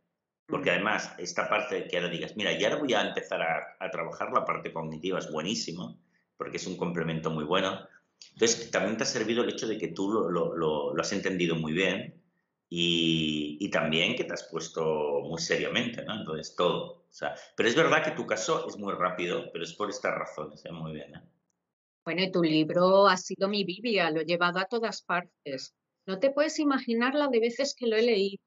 porque 0.45 0.71
además 0.71 1.13
esta 1.17 1.49
parte 1.49 1.75
de 1.75 1.87
que 1.87 1.97
ahora 1.97 2.09
digas, 2.09 2.35
mira, 2.37 2.57
ya 2.57 2.67
ahora 2.67 2.79
voy 2.79 2.93
a 2.93 3.01
empezar 3.01 3.41
a, 3.41 3.75
a, 3.79 3.89
trabajar 3.91 4.31
la 4.31 4.45
parte 4.45 4.71
cognitiva, 4.71 5.19
es 5.19 5.31
buenísimo, 5.31 5.99
porque 6.37 6.57
es 6.57 6.67
un 6.67 6.77
complemento 6.77 7.29
muy 7.29 7.43
bueno. 7.43 7.85
Entonces, 8.33 8.71
también 8.71 8.97
te 8.97 9.03
ha 9.03 9.07
servido 9.07 9.43
el 9.43 9.49
hecho 9.49 9.67
de 9.67 9.77
que 9.77 9.89
tú 9.89 10.11
lo, 10.11 10.29
lo, 10.29 10.55
lo, 10.55 10.93
lo 10.93 11.01
has 11.01 11.11
entendido 11.11 11.55
muy 11.55 11.73
bien 11.73 12.21
y, 12.69 13.57
y, 13.59 13.69
también 13.69 14.15
que 14.15 14.23
te 14.23 14.33
has 14.33 14.43
puesto 14.43 15.21
muy 15.23 15.41
seriamente, 15.41 16.03
¿no? 16.03 16.15
Entonces, 16.15 16.55
todo. 16.55 17.05
O 17.09 17.13
sea, 17.13 17.35
pero 17.55 17.69
es 17.69 17.75
verdad 17.75 18.03
que 18.03 18.11
tu 18.11 18.25
caso 18.25 18.67
es 18.67 18.77
muy 18.77 18.93
rápido, 18.93 19.49
pero 19.51 19.63
es 19.63 19.73
por 19.73 19.89
estas 19.89 20.15
razones, 20.15 20.65
¿eh? 20.65 20.71
Muy 20.71 20.93
bien, 20.93 21.15
¿eh? 21.15 21.21
Bueno, 22.07 22.23
y 22.23 22.31
tu 22.31 22.41
libro 22.41 23.09
ha 23.09 23.17
sido 23.17 23.49
mi 23.49 23.65
Biblia, 23.65 24.09
lo 24.11 24.21
he 24.21 24.25
llevado 24.25 24.59
a 24.59 24.65
todas 24.65 25.01
partes. 25.01 25.75
No 26.05 26.19
te 26.19 26.31
puedes 26.31 26.57
imaginar 26.57 27.13
la 27.13 27.27
de 27.27 27.41
veces 27.41 27.75
que 27.77 27.85
lo 27.85 27.97
he 27.97 28.01
leído 28.01 28.41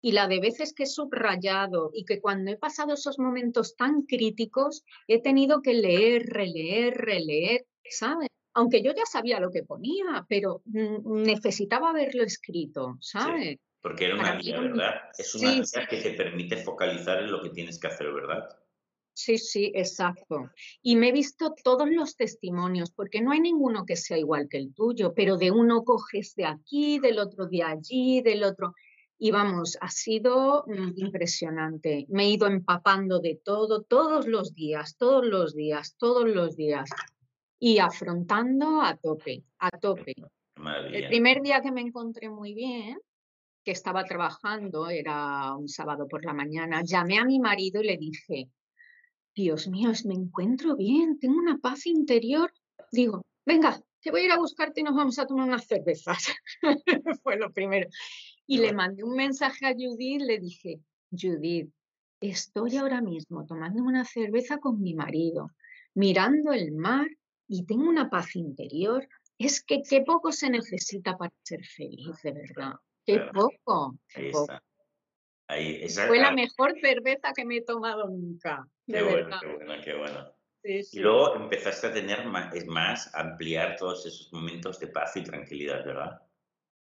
y 0.00 0.12
la 0.12 0.28
de 0.28 0.40
veces 0.40 0.72
que 0.72 0.84
he 0.84 0.86
subrayado 0.86 1.90
y 1.92 2.06
que 2.06 2.22
cuando 2.22 2.50
he 2.50 2.56
pasado 2.56 2.94
esos 2.94 3.18
momentos 3.18 3.76
tan 3.76 4.04
críticos 4.04 4.82
he 5.08 5.20
tenido 5.20 5.60
que 5.60 5.74
leer, 5.74 6.24
releer, 6.24 6.94
releer, 6.94 7.66
¿sabes? 7.84 8.30
Aunque 8.54 8.82
yo 8.82 8.94
ya 8.94 9.04
sabía 9.04 9.40
lo 9.40 9.50
que 9.50 9.62
ponía, 9.62 10.24
pero 10.26 10.62
necesitaba 10.64 11.90
haberlo 11.90 12.22
escrito, 12.22 12.96
¿sabes? 13.00 13.46
Sí, 13.46 13.60
porque 13.82 14.06
era 14.06 14.14
una 14.14 14.36
guía, 14.36 14.58
¿verdad? 14.58 14.94
Es 15.18 15.34
una 15.34 15.52
guía 15.52 15.86
que 15.86 15.98
te 15.98 16.12
permite 16.12 16.56
focalizar 16.56 17.22
en 17.22 17.30
lo 17.30 17.42
que 17.42 17.50
tienes 17.50 17.78
que 17.78 17.88
hacer, 17.88 18.10
¿verdad? 18.10 18.48
Sí, 19.14 19.36
sí, 19.36 19.72
exacto. 19.74 20.50
Y 20.80 20.96
me 20.96 21.08
he 21.08 21.12
visto 21.12 21.54
todos 21.62 21.88
los 21.90 22.16
testimonios, 22.16 22.90
porque 22.92 23.20
no 23.20 23.32
hay 23.32 23.40
ninguno 23.40 23.84
que 23.84 23.96
sea 23.96 24.16
igual 24.16 24.48
que 24.48 24.56
el 24.56 24.74
tuyo, 24.74 25.12
pero 25.14 25.36
de 25.36 25.50
uno 25.50 25.84
coges 25.84 26.34
de 26.34 26.46
aquí, 26.46 26.98
del 26.98 27.18
otro 27.18 27.46
de 27.46 27.62
allí, 27.62 28.22
del 28.22 28.42
otro. 28.42 28.74
Y 29.18 29.30
vamos, 29.30 29.76
ha 29.80 29.88
sido 29.88 30.64
mm, 30.66 30.92
impresionante. 30.96 32.06
Me 32.08 32.24
he 32.24 32.30
ido 32.30 32.46
empapando 32.46 33.20
de 33.20 33.40
todo, 33.44 33.82
todos 33.82 34.26
los 34.26 34.54
días, 34.54 34.96
todos 34.96 35.24
los 35.26 35.54
días, 35.54 35.94
todos 35.98 36.26
los 36.26 36.56
días. 36.56 36.88
Y 37.58 37.78
afrontando 37.78 38.80
a 38.80 38.96
tope, 38.96 39.44
a 39.58 39.70
tope. 39.70 40.14
El 40.90 41.06
primer 41.08 41.42
día 41.42 41.60
que 41.60 41.70
me 41.70 41.82
encontré 41.82 42.28
muy 42.28 42.54
bien, 42.54 42.98
que 43.64 43.70
estaba 43.70 44.04
trabajando, 44.04 44.88
era 44.88 45.54
un 45.54 45.68
sábado 45.68 46.08
por 46.08 46.24
la 46.24 46.32
mañana, 46.32 46.82
llamé 46.82 47.18
a 47.18 47.24
mi 47.24 47.38
marido 47.38 47.80
y 47.80 47.86
le 47.86 47.96
dije, 47.96 48.48
Dios 49.34 49.68
mío, 49.68 49.90
me 50.04 50.14
encuentro 50.14 50.76
bien, 50.76 51.18
tengo 51.18 51.38
una 51.38 51.58
paz 51.58 51.86
interior. 51.86 52.52
Digo, 52.90 53.22
venga, 53.46 53.80
te 54.00 54.10
voy 54.10 54.22
a 54.22 54.24
ir 54.24 54.32
a 54.32 54.38
buscarte 54.38 54.80
y 54.80 54.84
nos 54.84 54.94
vamos 54.94 55.18
a 55.18 55.26
tomar 55.26 55.48
unas 55.48 55.66
cervezas. 55.66 56.26
Fue 57.22 57.36
lo 57.36 57.52
primero. 57.52 57.88
Y 58.46 58.58
le 58.58 58.72
mandé 58.72 59.04
un 59.04 59.14
mensaje 59.14 59.66
a 59.66 59.74
Judith, 59.74 60.22
le 60.22 60.38
dije, 60.38 60.80
Judith, 61.10 61.70
estoy 62.20 62.76
ahora 62.76 63.00
mismo 63.00 63.46
tomando 63.46 63.82
una 63.82 64.04
cerveza 64.04 64.58
con 64.58 64.80
mi 64.80 64.94
marido, 64.94 65.50
mirando 65.94 66.52
el 66.52 66.72
mar 66.72 67.08
y 67.48 67.64
tengo 67.64 67.88
una 67.88 68.10
paz 68.10 68.36
interior 68.36 69.08
es 69.38 69.62
que 69.62 69.82
qué 69.82 70.02
poco 70.02 70.32
se 70.32 70.50
necesita 70.50 71.16
para 71.16 71.32
ser 71.42 71.64
feliz, 71.64 72.22
de 72.22 72.32
verdad. 72.32 72.74
Qué 73.04 73.20
poco. 73.32 73.96
Fue 76.06 76.18
la 76.18 76.30
mejor 76.30 76.74
cerveza 76.80 77.32
que 77.34 77.44
me 77.44 77.58
he 77.58 77.62
tomado 77.62 78.08
nunca. 78.08 78.66
Qué 78.86 79.02
bueno, 79.02 79.36
qué 79.40 79.46
bueno, 79.46 79.82
qué 79.84 79.94
bueno. 79.94 80.34
Y 80.64 81.00
luego 81.00 81.34
empezaste 81.34 81.88
a 81.88 81.92
tener 81.92 82.24
más, 82.26 82.54
es 82.54 82.66
más, 82.66 83.12
ampliar 83.14 83.76
todos 83.76 84.06
esos 84.06 84.32
momentos 84.32 84.78
de 84.78 84.86
paz 84.86 85.16
y 85.16 85.24
tranquilidad, 85.24 85.84
¿verdad? 85.84 86.22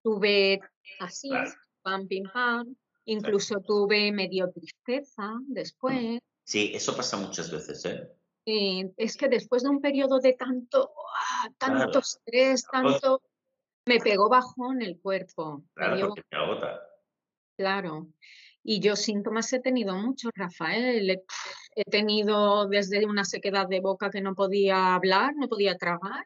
Tuve 0.02 0.60
así, 1.00 1.30
pam, 1.82 2.08
pim, 2.08 2.24
pam. 2.32 2.74
Incluso 3.04 3.60
tuve 3.60 4.10
medio 4.12 4.50
tristeza 4.50 5.34
después. 5.46 6.20
Sí, 6.44 6.72
eso 6.74 6.96
pasa 6.96 7.16
muchas 7.18 7.50
veces, 7.50 7.84
¿eh? 7.84 8.10
Sí, 8.46 8.90
es 8.96 9.16
que 9.16 9.28
después 9.28 9.62
de 9.62 9.68
un 9.68 9.80
periodo 9.80 10.18
de 10.18 10.32
tanto, 10.32 10.92
ah, 11.14 11.50
tanto 11.58 11.98
estrés, 11.98 12.64
tanto, 12.70 13.22
me 13.86 13.98
pegó 13.98 14.30
bajón 14.30 14.80
el 14.80 14.98
cuerpo. 14.98 15.64
Claro, 15.74 16.08
porque 16.08 16.22
te 16.28 16.36
agota. 16.36 16.87
Claro. 17.58 18.06
Y 18.62 18.78
yo 18.80 18.94
síntomas 18.94 19.52
he 19.52 19.58
tenido 19.58 19.96
muchos, 19.96 20.30
Rafael. 20.36 21.10
He 21.74 21.84
tenido 21.90 22.68
desde 22.68 23.04
una 23.04 23.24
sequedad 23.24 23.66
de 23.68 23.80
boca 23.80 24.10
que 24.10 24.20
no 24.20 24.36
podía 24.36 24.94
hablar, 24.94 25.34
no 25.36 25.48
podía 25.48 25.76
tragar, 25.76 26.24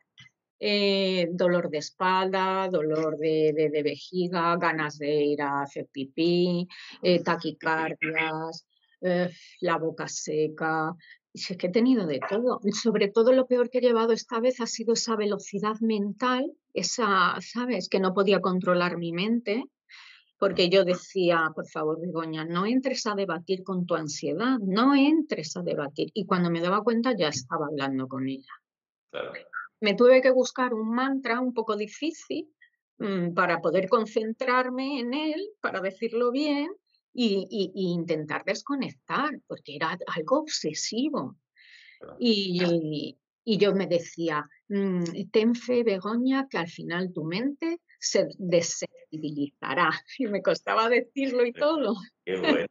eh, 0.60 1.28
dolor 1.32 1.70
de 1.70 1.78
espalda, 1.78 2.68
dolor 2.70 3.16
de, 3.16 3.80
vejiga, 3.82 4.56
ganas 4.58 4.98
de 4.98 5.24
ir 5.24 5.40
a 5.40 5.62
hacer 5.62 5.86
pipí, 5.90 6.68
eh, 7.02 7.22
taquicardias, 7.22 8.66
eh, 9.00 9.30
la 9.60 9.78
boca 9.78 10.06
seca. 10.08 10.94
Es 11.32 11.56
que 11.56 11.68
he 11.68 11.70
tenido 11.70 12.06
de 12.06 12.20
todo. 12.28 12.60
Sobre 12.72 13.08
todo 13.08 13.32
lo 13.32 13.46
peor 13.46 13.70
que 13.70 13.78
he 13.78 13.80
llevado 13.80 14.12
esta 14.12 14.38
vez 14.38 14.60
ha 14.60 14.66
sido 14.66 14.92
esa 14.92 15.16
velocidad 15.16 15.76
mental, 15.80 16.52
esa, 16.74 17.36
¿sabes? 17.40 17.88
Que 17.88 18.00
no 18.00 18.12
podía 18.12 18.40
controlar 18.40 18.98
mi 18.98 19.12
mente 19.12 19.64
porque 20.42 20.68
yo 20.68 20.84
decía, 20.84 21.52
por 21.54 21.68
favor, 21.68 22.00
Begoña, 22.00 22.44
no 22.44 22.66
entres 22.66 23.06
a 23.06 23.14
debatir 23.14 23.62
con 23.62 23.86
tu 23.86 23.94
ansiedad, 23.94 24.58
no 24.58 24.92
entres 24.92 25.56
a 25.56 25.62
debatir. 25.62 26.10
Y 26.14 26.26
cuando 26.26 26.50
me 26.50 26.60
daba 26.60 26.82
cuenta 26.82 27.14
ya 27.16 27.28
estaba 27.28 27.66
hablando 27.66 28.08
con 28.08 28.26
ella. 28.26 28.50
Me 29.80 29.94
tuve 29.94 30.20
que 30.20 30.32
buscar 30.32 30.74
un 30.74 30.92
mantra 30.92 31.38
un 31.38 31.54
poco 31.54 31.76
difícil 31.76 32.52
mm, 32.98 33.34
para 33.34 33.60
poder 33.60 33.88
concentrarme 33.88 34.98
en 34.98 35.14
él, 35.14 35.48
para 35.60 35.80
decirlo 35.80 36.32
bien, 36.32 36.72
y, 37.14 37.70
intentar 37.76 38.42
desconectar, 38.44 39.30
porque 39.46 39.76
era 39.76 39.96
algo 40.08 40.40
obsesivo. 40.40 41.36
Y, 42.18 43.16
yo 43.44 43.74
me 43.76 43.86
decía, 43.86 44.44
mm, 44.66 45.04
ten 45.30 45.54
fe, 45.54 45.84
Begoña, 45.84 46.48
que 46.48 46.58
al 46.58 46.68
final 46.68 47.12
tu 47.12 47.22
mente 47.22 47.80
se 48.00 48.26
Y 50.18 50.26
me 50.26 50.42
costaba 50.42 50.88
decirlo 50.88 51.44
y 51.44 51.52
todo. 51.52 51.94
Qué 52.24 52.38
bueno, 52.38 52.66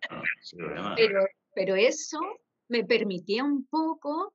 Pero, 0.95 1.25
pero 1.53 1.75
eso 1.75 2.19
me 2.69 2.83
permitía 2.83 3.43
un 3.43 3.65
poco 3.67 4.33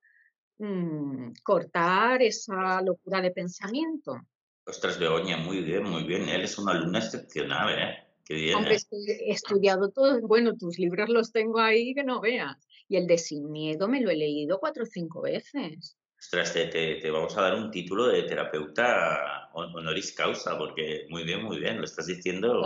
mm, 0.59 1.33
cortar 1.43 2.23
esa 2.23 2.81
locura 2.83 3.21
de 3.21 3.31
pensamiento. 3.31 4.21
Ostras, 4.65 4.99
Begoña, 4.99 5.37
muy 5.37 5.63
bien, 5.63 5.85
muy 5.85 6.05
bien. 6.05 6.29
Él 6.29 6.43
es 6.43 6.59
una 6.59 6.73
alumna 6.73 6.99
excepcional, 6.99 7.79
¿eh? 7.79 8.07
Qué 8.25 8.35
bien. 8.35 8.57
Hombre, 8.57 8.75
¿eh? 8.75 9.19
he 9.27 9.33
estudiado 9.33 9.91
todo. 9.91 10.21
Bueno, 10.23 10.57
tus 10.57 10.79
libros 10.79 11.09
los 11.09 11.31
tengo 11.31 11.61
ahí 11.61 11.95
que 11.95 12.03
no 12.03 12.21
veas. 12.21 12.57
Y 12.89 12.97
el 12.97 13.07
de 13.07 13.19
Sin 13.19 13.51
Miedo 13.51 13.89
me 13.89 14.01
lo 14.01 14.11
he 14.11 14.17
leído 14.17 14.59
cuatro 14.59 14.83
o 14.83 14.87
cinco 14.87 15.23
veces. 15.23 15.97
Ostras, 16.27 16.55
te, 16.55 17.09
vamos 17.09 17.39
a 17.39 17.43
dar 17.43 17.55
un 17.55 17.71
título 17.71 18.09
de 18.09 18.25
terapeuta 18.25 19.49
honoris 19.53 20.13
causa, 20.13 20.59
porque 20.59 21.07
muy 21.09 21.23
bien, 21.23 21.45
muy 21.45 21.61
bien, 21.61 21.79
lo 21.79 21.85
estás 21.85 22.07
diciendo. 22.07 22.65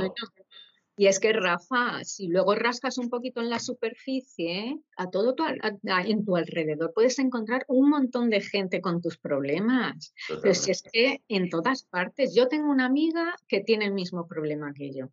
y 0.96 1.07
es 1.07 1.20
que, 1.20 1.35
Rafa, 1.35 2.03
si 2.03 2.29
luego 2.29 2.55
rascas 2.55 2.96
un 2.96 3.11
poquito 3.11 3.42
en 3.42 3.51
la 3.51 3.59
superficie, 3.59 4.79
a 4.96 5.11
todo 5.11 5.35
tu, 5.35 5.44
en 5.44 6.25
tu 6.25 6.37
alrededor 6.37 6.94
puedes 6.94 7.18
encontrar 7.18 7.66
un 7.68 7.90
montón 7.90 8.31
de 8.31 8.40
gente 8.40 8.81
con 8.81 9.03
tus 9.03 9.18
problemas. 9.18 10.14
Pero 10.40 10.55
si 10.55 10.70
es 10.70 10.83
que 10.90 11.20
en 11.29 11.51
todas 11.51 11.83
partes, 11.83 12.35
yo 12.35 12.49
tengo 12.49 12.70
una 12.70 12.87
amiga 12.87 13.37
que 13.46 13.61
tiene 13.61 13.85
el 13.85 13.92
mismo 13.92 14.27
problema 14.27 14.73
que 14.73 14.90
yo. 14.90 15.11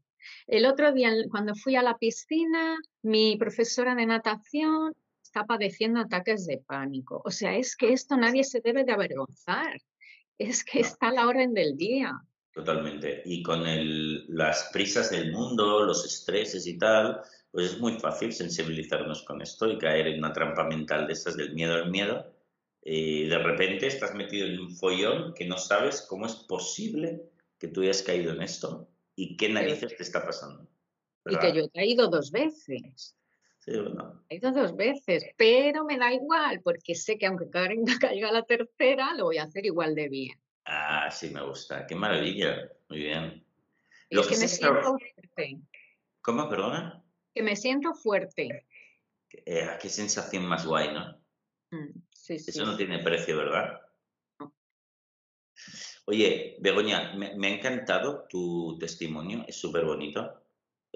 El 0.47 0.65
otro 0.65 0.93
día, 0.93 1.11
cuando 1.29 1.53
fui 1.53 1.75
a 1.75 1.83
la 1.83 1.97
piscina, 1.97 2.77
mi 3.01 3.35
profesora 3.35 3.93
de 3.93 4.05
natación 4.05 4.93
está 5.37 5.45
padeciendo 5.45 5.99
ataques 5.99 6.47
de 6.47 6.57
pánico. 6.57 7.21
O 7.23 7.29
sea, 7.29 7.55
es 7.55 7.75
que 7.75 7.93
esto 7.93 8.17
nadie 8.17 8.43
se 8.43 8.59
debe 8.59 8.83
de 8.83 8.93
avergonzar. 8.93 9.79
Es 10.39 10.63
que 10.63 10.79
está 10.79 11.09
a 11.09 11.11
la 11.11 11.27
orden 11.27 11.53
del 11.53 11.77
día. 11.77 12.11
Totalmente. 12.51 13.21
Y 13.25 13.43
con 13.43 13.63
las 14.35 14.69
prisas 14.73 15.11
del 15.11 15.31
mundo, 15.31 15.83
los 15.83 16.03
estreses 16.05 16.65
y 16.65 16.79
tal, 16.79 17.21
pues 17.51 17.73
es 17.73 17.79
muy 17.79 17.99
fácil 17.99 18.33
sensibilizarnos 18.33 19.21
con 19.23 19.43
esto 19.43 19.69
y 19.69 19.77
caer 19.77 20.07
en 20.07 20.19
una 20.19 20.33
trampa 20.33 20.63
mental 20.63 21.05
de 21.05 21.13
estas 21.13 21.37
del 21.37 21.53
miedo 21.53 21.75
al 21.75 21.91
miedo. 21.91 22.33
Y 22.83 23.25
de 23.27 23.37
repente 23.37 23.85
estás 23.85 24.15
metido 24.15 24.47
en 24.47 24.59
un 24.59 24.75
follón 24.75 25.35
que 25.35 25.45
no 25.45 25.59
sabes 25.59 26.01
cómo 26.09 26.25
es 26.25 26.33
posible 26.33 27.21
que 27.59 27.67
tú 27.67 27.81
hayas 27.81 28.01
caído 28.01 28.31
en 28.31 28.41
esto 28.41 28.87
y 29.15 29.37
qué 29.37 29.49
narices 29.49 29.95
te 29.95 30.01
está 30.01 30.25
pasando. 30.25 30.67
Y 31.27 31.37
que 31.37 31.53
yo 31.53 31.65
he 31.65 31.69
caído 31.69 32.07
dos 32.07 32.31
veces. 32.31 33.16
He 33.67 34.35
ido 34.35 34.51
dos 34.53 34.77
veces, 34.77 35.25
pero 35.35 35.83
me 35.83 35.97
da 35.97 36.13
igual, 36.13 36.61
porque 36.63 36.95
sé 36.95 37.17
que 37.17 37.25
aunque 37.25 37.49
caiga 37.99 38.31
la 38.31 38.43
tercera, 38.43 39.13
lo 39.13 39.25
voy 39.25 39.37
a 39.37 39.43
hacer 39.43 39.65
igual 39.65 39.93
de 39.93 40.07
bien. 40.07 40.39
Ah, 40.65 41.09
sí, 41.11 41.29
me 41.29 41.41
gusta. 41.43 41.85
Qué 41.85 41.95
maravilla. 41.95 42.71
Muy 42.89 42.99
bien. 42.99 43.45
Lo 44.09 44.23
que, 44.23 44.37
me 44.37 44.47
siento 44.47 44.81
fuerte. 44.81 45.59
¿Cómo, 46.21 46.49
perdona? 46.49 47.03
Que 47.33 47.43
me 47.43 47.55
siento 47.55 47.93
fuerte. 47.93 48.65
Eh, 49.45 49.69
qué 49.81 49.89
sensación 49.89 50.45
más 50.45 50.65
guay, 50.65 50.93
¿no? 50.93 51.17
Mm, 51.71 51.99
sí, 52.09 52.39
sí. 52.39 52.51
Eso 52.51 52.65
no 52.65 52.77
tiene 52.77 52.99
precio, 52.99 53.37
¿verdad? 53.37 53.81
Oye, 56.05 56.55
Begoña, 56.61 57.13
me, 57.15 57.35
me, 57.35 57.47
ha 57.47 57.55
encantado 57.55 58.27
tu 58.29 58.77
testimonio, 58.79 59.43
es 59.45 59.57
súper 59.57 59.83
bonito. 59.83 60.41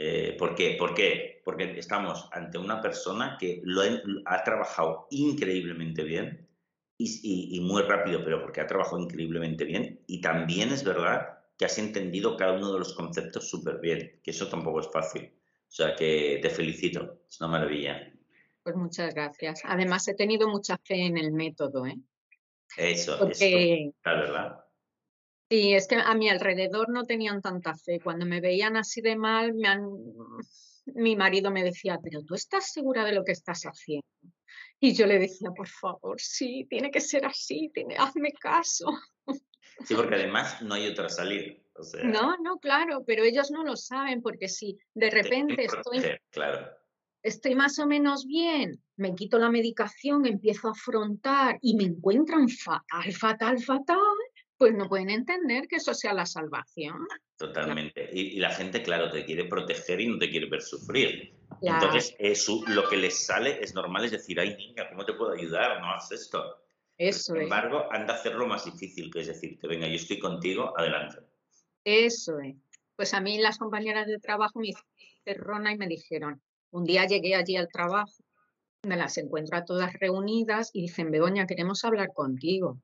Eh, 0.03 0.35
¿Por 0.35 0.55
qué? 0.55 0.77
¿Por 0.79 0.95
qué? 0.95 1.43
Porque 1.45 1.77
estamos 1.77 2.27
ante 2.31 2.57
una 2.57 2.81
persona 2.81 3.37
que 3.39 3.61
lo 3.63 3.83
ha, 4.25 4.43
trabajado 4.43 5.05
increíblemente 5.11 6.01
bien 6.01 6.49
y, 6.97 7.59
muy 7.61 7.83
rápido, 7.83 8.23
pero 8.23 8.41
porque 8.41 8.61
ha 8.61 8.67
trabajado 8.67 8.97
increíblemente 8.97 9.63
bien. 9.63 9.99
Y 10.07 10.19
también 10.19 10.69
es 10.69 10.83
verdad 10.83 11.37
que 11.55 11.65
has 11.65 11.77
entendido 11.77 12.35
cada 12.35 12.53
uno 12.53 12.73
de 12.73 12.79
los 12.79 12.95
conceptos 12.95 13.47
súper 13.47 13.77
bien, 13.79 14.19
que 14.23 14.31
eso 14.31 14.49
tampoco 14.49 14.79
es 14.79 14.89
fácil. 14.91 15.31
O 15.67 15.71
sea 15.71 15.95
que 15.95 16.39
te 16.41 16.49
felicito, 16.49 17.21
es 17.29 17.39
una 17.39 17.51
maravilla. 17.51 18.11
Pues 18.63 18.75
muchas 18.75 19.13
gracias. 19.13 19.61
Además 19.65 20.07
he 20.07 20.15
tenido 20.15 20.47
mucha 20.47 20.79
fe 20.79 21.05
en 21.05 21.17
el 21.17 21.31
método, 21.31 21.85
¿eh? 21.85 21.99
Eso, 22.75 23.19
porque... 23.19 23.91
la 24.03 24.13
verdad. 24.13 24.65
Sí, 25.51 25.73
es 25.73 25.85
que 25.85 25.95
a 25.95 26.15
mi 26.15 26.29
alrededor 26.29 26.87
no 26.89 27.03
tenían 27.03 27.41
tanta 27.41 27.75
fe. 27.75 27.99
Cuando 27.99 28.25
me 28.25 28.39
veían 28.39 28.77
así 28.77 29.01
de 29.01 29.17
mal, 29.17 29.53
mi 30.85 31.17
marido 31.17 31.51
me 31.51 31.61
decía, 31.61 31.99
pero 32.01 32.23
tú 32.23 32.35
estás 32.35 32.71
segura 32.71 33.03
de 33.03 33.11
lo 33.11 33.25
que 33.25 33.33
estás 33.33 33.63
haciendo. 33.63 34.07
Y 34.79 34.93
yo 34.93 35.05
le 35.07 35.19
decía, 35.19 35.49
por 35.51 35.67
favor, 35.67 36.21
sí, 36.21 36.65
tiene 36.69 36.89
que 36.89 37.01
ser 37.01 37.25
así, 37.25 37.69
tiene, 37.73 37.97
hazme 37.97 38.31
caso. 38.31 38.87
Sí, 39.85 39.95
porque 39.95 40.13
además 40.13 40.61
no 40.61 40.75
hay 40.75 40.87
otra 40.87 41.09
salida. 41.09 41.55
No, 42.03 42.37
no, 42.37 42.59
claro, 42.59 43.03
pero 43.05 43.23
ellos 43.23 43.49
no 43.49 43.63
lo 43.63 43.75
saben 43.75 44.21
porque 44.21 44.47
si 44.47 44.77
de 44.93 45.09
repente 45.09 45.63
estoy, 45.63 46.19
claro. 46.29 46.69
estoy 47.23 47.55
más 47.55 47.79
o 47.79 47.87
menos 47.87 48.27
bien, 48.27 48.79
me 48.97 49.15
quito 49.15 49.39
la 49.39 49.49
medicación, 49.49 50.27
empiezo 50.27 50.67
a 50.67 50.71
afrontar 50.71 51.57
y 51.61 51.75
me 51.75 51.85
encuentran 51.85 52.47
fatal, 52.47 53.11
fatal, 53.13 53.59
fatal, 53.59 53.97
pues 54.61 54.75
no 54.75 54.87
pueden 54.87 55.09
entender 55.09 55.67
que 55.67 55.77
eso 55.77 55.91
sea 55.91 56.13
la 56.13 56.27
salvación. 56.27 57.07
Totalmente. 57.35 58.07
Y, 58.13 58.37
la 58.37 58.51
gente, 58.51 58.83
claro, 58.83 59.09
te 59.09 59.25
quiere 59.25 59.45
proteger 59.45 59.99
y 59.99 60.05
no 60.05 60.19
te 60.19 60.29
quiere 60.29 60.47
ver 60.47 60.61
sufrir. 60.61 61.33
Entonces, 61.63 62.15
eso, 62.19 62.61
lo 62.67 62.87
que 62.87 62.95
les 62.95 63.25
sale 63.25 63.57
es 63.59 63.73
normal, 63.73 64.05
es 64.05 64.11
decir, 64.11 64.39
ay, 64.39 64.55
niña, 64.55 64.87
¿cómo 64.87 65.03
te 65.03 65.13
puedo 65.13 65.31
ayudar? 65.31 65.81
No 65.81 65.91
haces 65.91 66.21
esto. 66.21 66.63
Eso 66.95 67.33
Sin 67.33 67.41
embargo, 67.41 67.91
anda 67.91 68.13
a 68.13 68.17
hacerlo 68.17 68.45
más 68.45 68.65
difícil, 68.65 69.09
que 69.11 69.21
es 69.21 69.27
decirte, 69.29 69.67
venga, 69.67 69.87
yo 69.87 69.95
estoy 69.95 70.19
contigo, 70.19 70.77
adelante. 70.77 71.17
Eso 71.83 72.37
es. 72.37 72.55
Pues 72.95 73.15
a 73.15 73.19
mí 73.19 73.39
las 73.39 73.57
compañeras 73.57 74.05
de 74.05 74.19
trabajo 74.19 74.59
me 74.59 74.67
hicieron 74.67 75.71
y 75.71 75.75
me 75.75 75.87
dijeron, 75.87 76.39
un 76.69 76.83
día 76.83 77.07
llegué 77.07 77.33
allí 77.33 77.55
al 77.55 77.67
trabajo, 77.67 78.23
me 78.83 78.95
las 78.95 79.17
encuentro 79.17 79.57
a 79.57 79.65
todas 79.65 79.91
reunidas 79.93 80.69
y 80.71 80.83
dicen, 80.83 81.09
Begoña, 81.09 81.47
queremos 81.47 81.83
hablar 81.83 82.09
contigo. 82.13 82.79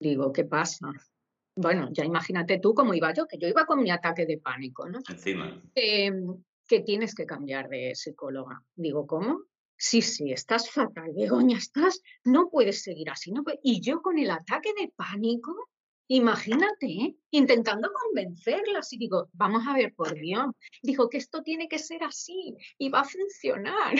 Digo, 0.00 0.32
¿qué 0.32 0.44
pasa? 0.44 0.88
Bueno, 1.56 1.88
ya 1.92 2.04
imagínate 2.04 2.58
tú 2.58 2.74
cómo 2.74 2.94
iba 2.94 3.12
yo, 3.12 3.26
que 3.26 3.38
yo 3.38 3.48
iba 3.48 3.66
con 3.66 3.82
mi 3.82 3.90
ataque 3.90 4.26
de 4.26 4.38
pánico, 4.38 4.88
¿no? 4.88 5.00
Encima. 5.08 5.62
Em, 5.74 6.42
que 6.66 6.80
tienes 6.80 7.14
que 7.14 7.26
cambiar 7.26 7.68
de 7.68 7.94
psicóloga. 7.94 8.62
Digo, 8.74 9.06
¿cómo? 9.06 9.42
Sí, 9.76 10.02
sí, 10.02 10.30
estás 10.30 10.70
fatal, 10.70 11.12
Begoña, 11.16 11.58
estás, 11.58 12.02
no 12.24 12.50
puedes 12.50 12.82
seguir 12.82 13.10
así. 13.10 13.32
No 13.32 13.42
y 13.62 13.80
yo 13.80 14.02
con 14.02 14.18
el 14.18 14.30
ataque 14.30 14.72
de 14.78 14.92
pánico, 14.94 15.70
Imagínate, 16.12 16.86
¿eh? 16.86 17.14
intentando 17.30 17.88
convencerlas 17.92 18.92
y 18.92 18.98
digo, 18.98 19.28
vamos 19.32 19.62
a 19.68 19.74
ver 19.74 19.94
por 19.94 20.12
Dios, 20.12 20.46
dijo 20.82 21.08
que 21.08 21.18
esto 21.18 21.44
tiene 21.44 21.68
que 21.68 21.78
ser 21.78 22.02
así 22.02 22.56
y 22.78 22.88
va 22.88 23.02
a 23.02 23.04
funcionar. 23.04 23.94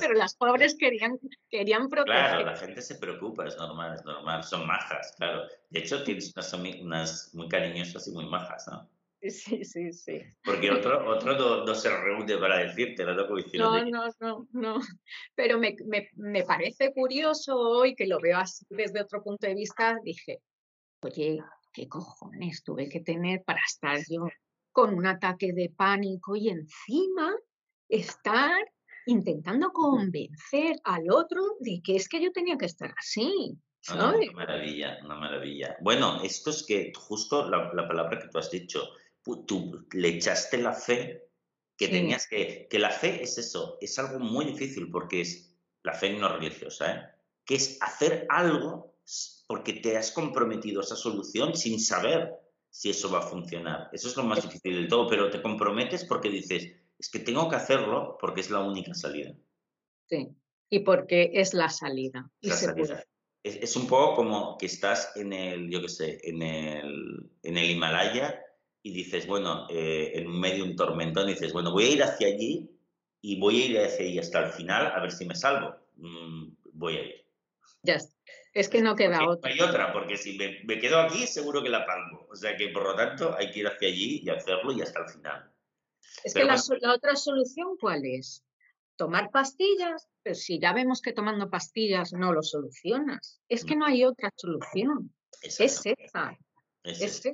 Pero 0.00 0.14
las 0.14 0.34
pobres 0.36 0.76
querían, 0.78 1.18
querían 1.50 1.88
proteger. 1.88 2.20
Claro, 2.20 2.46
la 2.46 2.56
gente 2.56 2.82
se 2.82 2.96
preocupa, 2.96 3.46
es 3.46 3.56
normal, 3.56 3.94
es 3.94 4.04
normal, 4.04 4.44
son 4.44 4.66
majas, 4.66 5.14
claro. 5.16 5.42
De 5.70 5.80
hecho, 5.80 6.02
tienes 6.02 6.32
unas, 6.34 6.52
unas 6.54 7.34
muy 7.34 7.48
cariñosas 7.48 8.06
y 8.08 8.12
muy 8.12 8.26
majas, 8.26 8.66
¿no? 8.68 8.88
Sí, 9.22 9.64
sí, 9.64 9.92
sí. 9.92 10.20
Porque 10.44 10.70
otro, 10.70 11.08
otro 11.08 11.64
no, 11.64 11.74
se 11.74 11.88
reúne 11.90 12.36
para 12.38 12.58
decirte, 12.58 13.04
no 13.04 13.14
No, 13.14 13.84
no, 13.84 14.08
no, 14.20 14.48
no. 14.52 14.80
Pero 15.34 15.58
me, 15.58 15.74
me, 15.86 16.08
me, 16.14 16.44
parece 16.44 16.92
curioso 16.92 17.56
hoy 17.56 17.94
que 17.94 18.06
lo 18.06 18.20
veo 18.20 18.38
así 18.38 18.64
desde 18.68 19.00
otro 19.00 19.22
punto 19.22 19.46
de 19.46 19.54
vista. 19.54 19.98
Dije, 20.02 20.40
oye, 21.00 21.40
¿qué 21.72 21.88
cojones 21.88 22.62
tuve 22.62 22.88
que 22.88 23.00
tener 23.00 23.42
para 23.42 23.60
estar 23.66 23.98
yo 24.08 24.28
con 24.70 24.94
un 24.94 25.06
ataque 25.06 25.52
de 25.52 25.70
pánico 25.70 26.36
y 26.36 26.50
encima 26.50 27.34
estar 27.88 28.62
intentando 29.06 29.72
convencer 29.72 30.76
al 30.84 31.10
otro 31.10 31.56
de 31.60 31.80
que 31.82 31.96
es 31.96 32.08
que 32.08 32.22
yo 32.22 32.32
tenía 32.32 32.56
que 32.56 32.66
estar 32.66 32.92
así? 32.98 33.56
una 33.92 34.16
maravilla, 34.32 34.98
una 35.04 35.14
maravilla. 35.14 35.76
Bueno, 35.80 36.20
esto 36.22 36.50
es 36.50 36.64
que 36.64 36.92
justo 36.94 37.48
la, 37.48 37.72
la 37.72 37.86
palabra 37.86 38.18
que 38.18 38.28
tú 38.28 38.38
has 38.38 38.50
dicho, 38.50 38.82
tú 39.46 39.86
le 39.92 40.08
echaste 40.08 40.58
la 40.58 40.72
fe 40.72 41.26
que 41.76 41.88
tenías 41.88 42.26
que, 42.26 42.66
que 42.70 42.78
la 42.78 42.90
fe 42.90 43.22
es 43.22 43.38
eso, 43.38 43.76
es 43.80 43.98
algo 43.98 44.18
muy 44.18 44.46
difícil 44.46 44.90
porque 44.90 45.20
es 45.20 45.54
la 45.82 45.92
fe 45.92 46.10
no 46.14 46.28
religiosa, 46.28 46.92
¿eh? 46.92 47.02
que 47.44 47.56
es 47.56 47.78
hacer 47.80 48.26
algo 48.30 48.96
porque 49.46 49.74
te 49.74 49.96
has 49.96 50.10
comprometido 50.10 50.80
a 50.80 50.84
esa 50.84 50.96
solución 50.96 51.54
sin 51.54 51.78
saber 51.78 52.32
si 52.70 52.90
eso 52.90 53.10
va 53.10 53.20
a 53.20 53.28
funcionar. 53.28 53.88
Eso 53.92 54.08
es 54.08 54.16
lo 54.16 54.24
más 54.24 54.42
difícil 54.42 54.74
del 54.74 54.88
todo, 54.88 55.06
pero 55.06 55.30
te 55.30 55.40
comprometes 55.40 56.04
porque 56.04 56.28
dices, 56.28 56.72
es 56.98 57.10
que 57.10 57.18
tengo 57.18 57.48
que 57.48 57.56
hacerlo 57.56 58.16
porque 58.20 58.40
es 58.40 58.50
la 58.50 58.60
única 58.60 58.94
salida. 58.94 59.34
Sí, 60.08 60.28
y 60.70 60.80
porque 60.80 61.30
es 61.34 61.54
la 61.54 61.68
salida. 61.68 62.30
Es, 63.42 63.76
un 63.76 63.86
poco 63.86 64.16
como 64.16 64.58
que 64.58 64.66
estás 64.66 65.12
en 65.16 65.32
el, 65.32 65.70
yo 65.70 65.80
qué 65.80 65.88
sé, 65.88 66.18
en 66.24 66.42
el, 66.42 67.30
en 67.42 67.56
el 67.56 67.70
Himalaya 67.70 68.42
y 68.82 68.92
dices, 68.92 69.26
bueno, 69.26 69.68
eh, 69.70 70.12
en 70.14 70.28
medio 70.28 70.64
de 70.64 70.70
un 70.70 70.76
tormentón, 70.76 71.28
dices, 71.28 71.52
bueno, 71.52 71.70
voy 71.70 71.84
a 71.84 71.90
ir 71.90 72.02
hacia 72.02 72.26
allí 72.26 72.68
y 73.20 73.38
voy 73.38 73.62
a 73.62 73.66
ir 73.66 73.78
hacia 73.78 74.04
allí 74.04 74.18
hasta 74.18 74.46
el 74.46 74.52
final 74.52 74.86
a 74.86 75.00
ver 75.00 75.12
si 75.12 75.26
me 75.26 75.36
salvo. 75.36 75.76
Mm, 75.96 76.48
voy 76.72 76.96
a 76.96 77.02
ir. 77.02 77.26
Ya 77.82 77.98
Es 78.52 78.68
que 78.68 78.82
no 78.82 78.96
queda 78.96 79.28
otra. 79.28 79.48
No 79.48 79.54
hay 79.54 79.68
otra, 79.68 79.92
porque 79.92 80.16
si 80.16 80.36
me, 80.36 80.80
quedo 80.80 81.00
aquí, 81.00 81.26
seguro 81.26 81.62
que 81.62 81.68
la 81.68 81.86
palmo. 81.86 82.26
O 82.28 82.34
sea 82.34 82.56
que, 82.56 82.68
por 82.68 82.82
lo 82.82 82.96
tanto, 82.96 83.34
hay 83.36 83.50
que 83.52 83.60
ir 83.60 83.68
hacia 83.68 83.88
allí 83.88 84.22
y 84.24 84.30
hacerlo 84.30 84.72
y 84.72 84.82
hasta 84.82 85.00
el 85.00 85.08
final. 85.08 85.52
Es 86.24 86.34
que 86.34 86.44
la, 86.44 86.60
la, 86.80 86.94
otra 86.94 87.16
solución, 87.16 87.76
¿cuál 87.80 88.04
es? 88.04 88.42
Tomar 88.96 89.30
pastillas, 89.30 90.08
pero 90.22 90.34
si 90.34 90.58
ya 90.58 90.72
vemos 90.72 91.00
que 91.02 91.12
tomando 91.12 91.50
pastillas 91.50 92.12
no 92.12 92.32
lo 92.32 92.42
solucionas. 92.42 93.40
Es 93.48 93.64
que 93.64 93.76
no 93.76 93.86
hay 93.86 94.04
otra 94.04 94.32
solución. 94.36 95.14
Es 95.42 95.60
esa. 95.60 95.90
Es, 96.82 97.00
esa. 97.00 97.30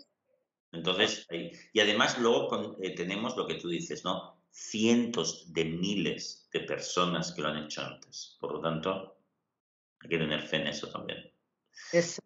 Entonces, 0.72 1.26
y 1.72 1.80
además 1.80 2.18
luego 2.18 2.76
eh, 2.80 2.94
tenemos 2.94 3.37
lo 3.37 3.46
que 3.46 3.54
tú 3.54 3.68
dices, 3.68 4.04
¿no? 4.04 4.40
Cientos 4.50 5.52
de 5.52 5.64
miles 5.66 6.48
de 6.52 6.61
personas 6.61 7.32
que 7.32 7.42
lo 7.42 7.48
han 7.48 7.64
hecho 7.64 7.82
antes. 7.82 8.37
Por 8.40 8.52
lo 8.52 8.61
tanto, 8.61 9.16
hay 10.00 10.08
que 10.08 10.18
tener 10.18 10.42
fe 10.42 10.56
en 10.56 10.66
eso 10.68 10.88
también. 10.90 11.30
Pues, 11.90 12.20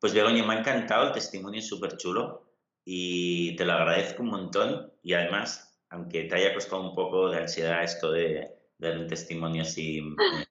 pues, 0.00 0.14
Begoña, 0.14 0.44
me 0.44 0.54
ha 0.54 0.58
encantado 0.60 1.08
el 1.08 1.12
testimonio, 1.12 1.62
súper 1.62 1.96
chulo 1.96 2.50
y 2.84 3.54
te 3.56 3.64
lo 3.64 3.72
agradezco 3.72 4.22
un 4.22 4.30
montón 4.30 4.92
y 5.02 5.12
además, 5.12 5.71
aunque 5.92 6.24
te 6.24 6.34
haya 6.34 6.54
costado 6.54 6.88
un 6.88 6.94
poco 6.94 7.28
de 7.28 7.38
ansiedad 7.38 7.84
esto 7.84 8.10
de, 8.10 8.50
dar 8.78 8.98
un 8.98 9.06
testimonio 9.06 9.62
así... 9.62 9.98
Eh, 9.98 10.02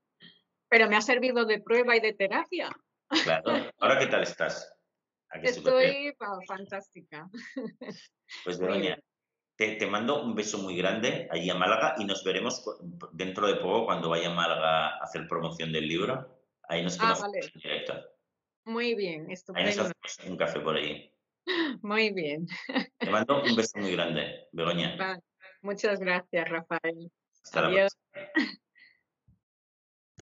Pero 0.69 0.87
me 0.87 0.95
ha 0.95 1.01
servido 1.01 1.43
de 1.45 1.59
prueba 1.59 1.97
y 1.97 1.99
de 1.99 2.13
terapia. 2.13 2.69
Claro. 3.23 3.69
¿Ahora 3.79 3.99
qué 3.99 4.07
tal 4.07 4.23
estás? 4.23 4.73
Estoy 5.43 6.15
fantástica. 6.47 7.29
Pues 8.45 8.57
Begoña, 8.57 8.97
te, 9.57 9.75
te, 9.75 9.85
mando 9.87 10.23
un 10.23 10.33
beso 10.33 10.57
muy 10.57 10.77
grande 10.77 11.27
allí 11.29 11.49
a 11.49 11.55
Málaga 11.55 11.95
y 11.97 12.05
nos 12.05 12.23
veremos 12.23 12.63
dentro 13.11 13.45
de 13.45 13.55
poco 13.55 13.87
cuando 13.87 14.07
vaya 14.07 14.31
a 14.31 14.33
Málaga 14.33 14.87
a 14.87 15.03
hacer 15.03 15.27
promoción 15.27 15.73
del 15.73 15.89
libro. 15.89 16.41
Ahí 16.69 16.81
nos 16.81 16.97
ah, 17.01 17.17
vale. 17.19 17.39
en 17.39 17.61
directo. 17.61 17.93
Muy 18.63 18.95
bien, 18.95 19.29
estupendo. 19.29 19.69
Ahí 19.69 19.75
nos 19.75 19.87
hacemos 19.87 20.31
un 20.31 20.37
café 20.37 20.61
por 20.61 20.77
ahí. 20.77 21.13
Muy 21.81 22.13
bien. 22.13 22.47
Te 22.97 23.09
mando 23.09 23.43
un 23.43 23.53
beso 23.53 23.77
muy 23.79 23.91
grande, 23.91 24.47
Begoña. 24.53 25.19
Muchas 25.61 25.99
gracias, 25.99 26.49
Rafael. 26.49 27.11
Hasta 27.43 27.67
Adiós. 27.67 27.97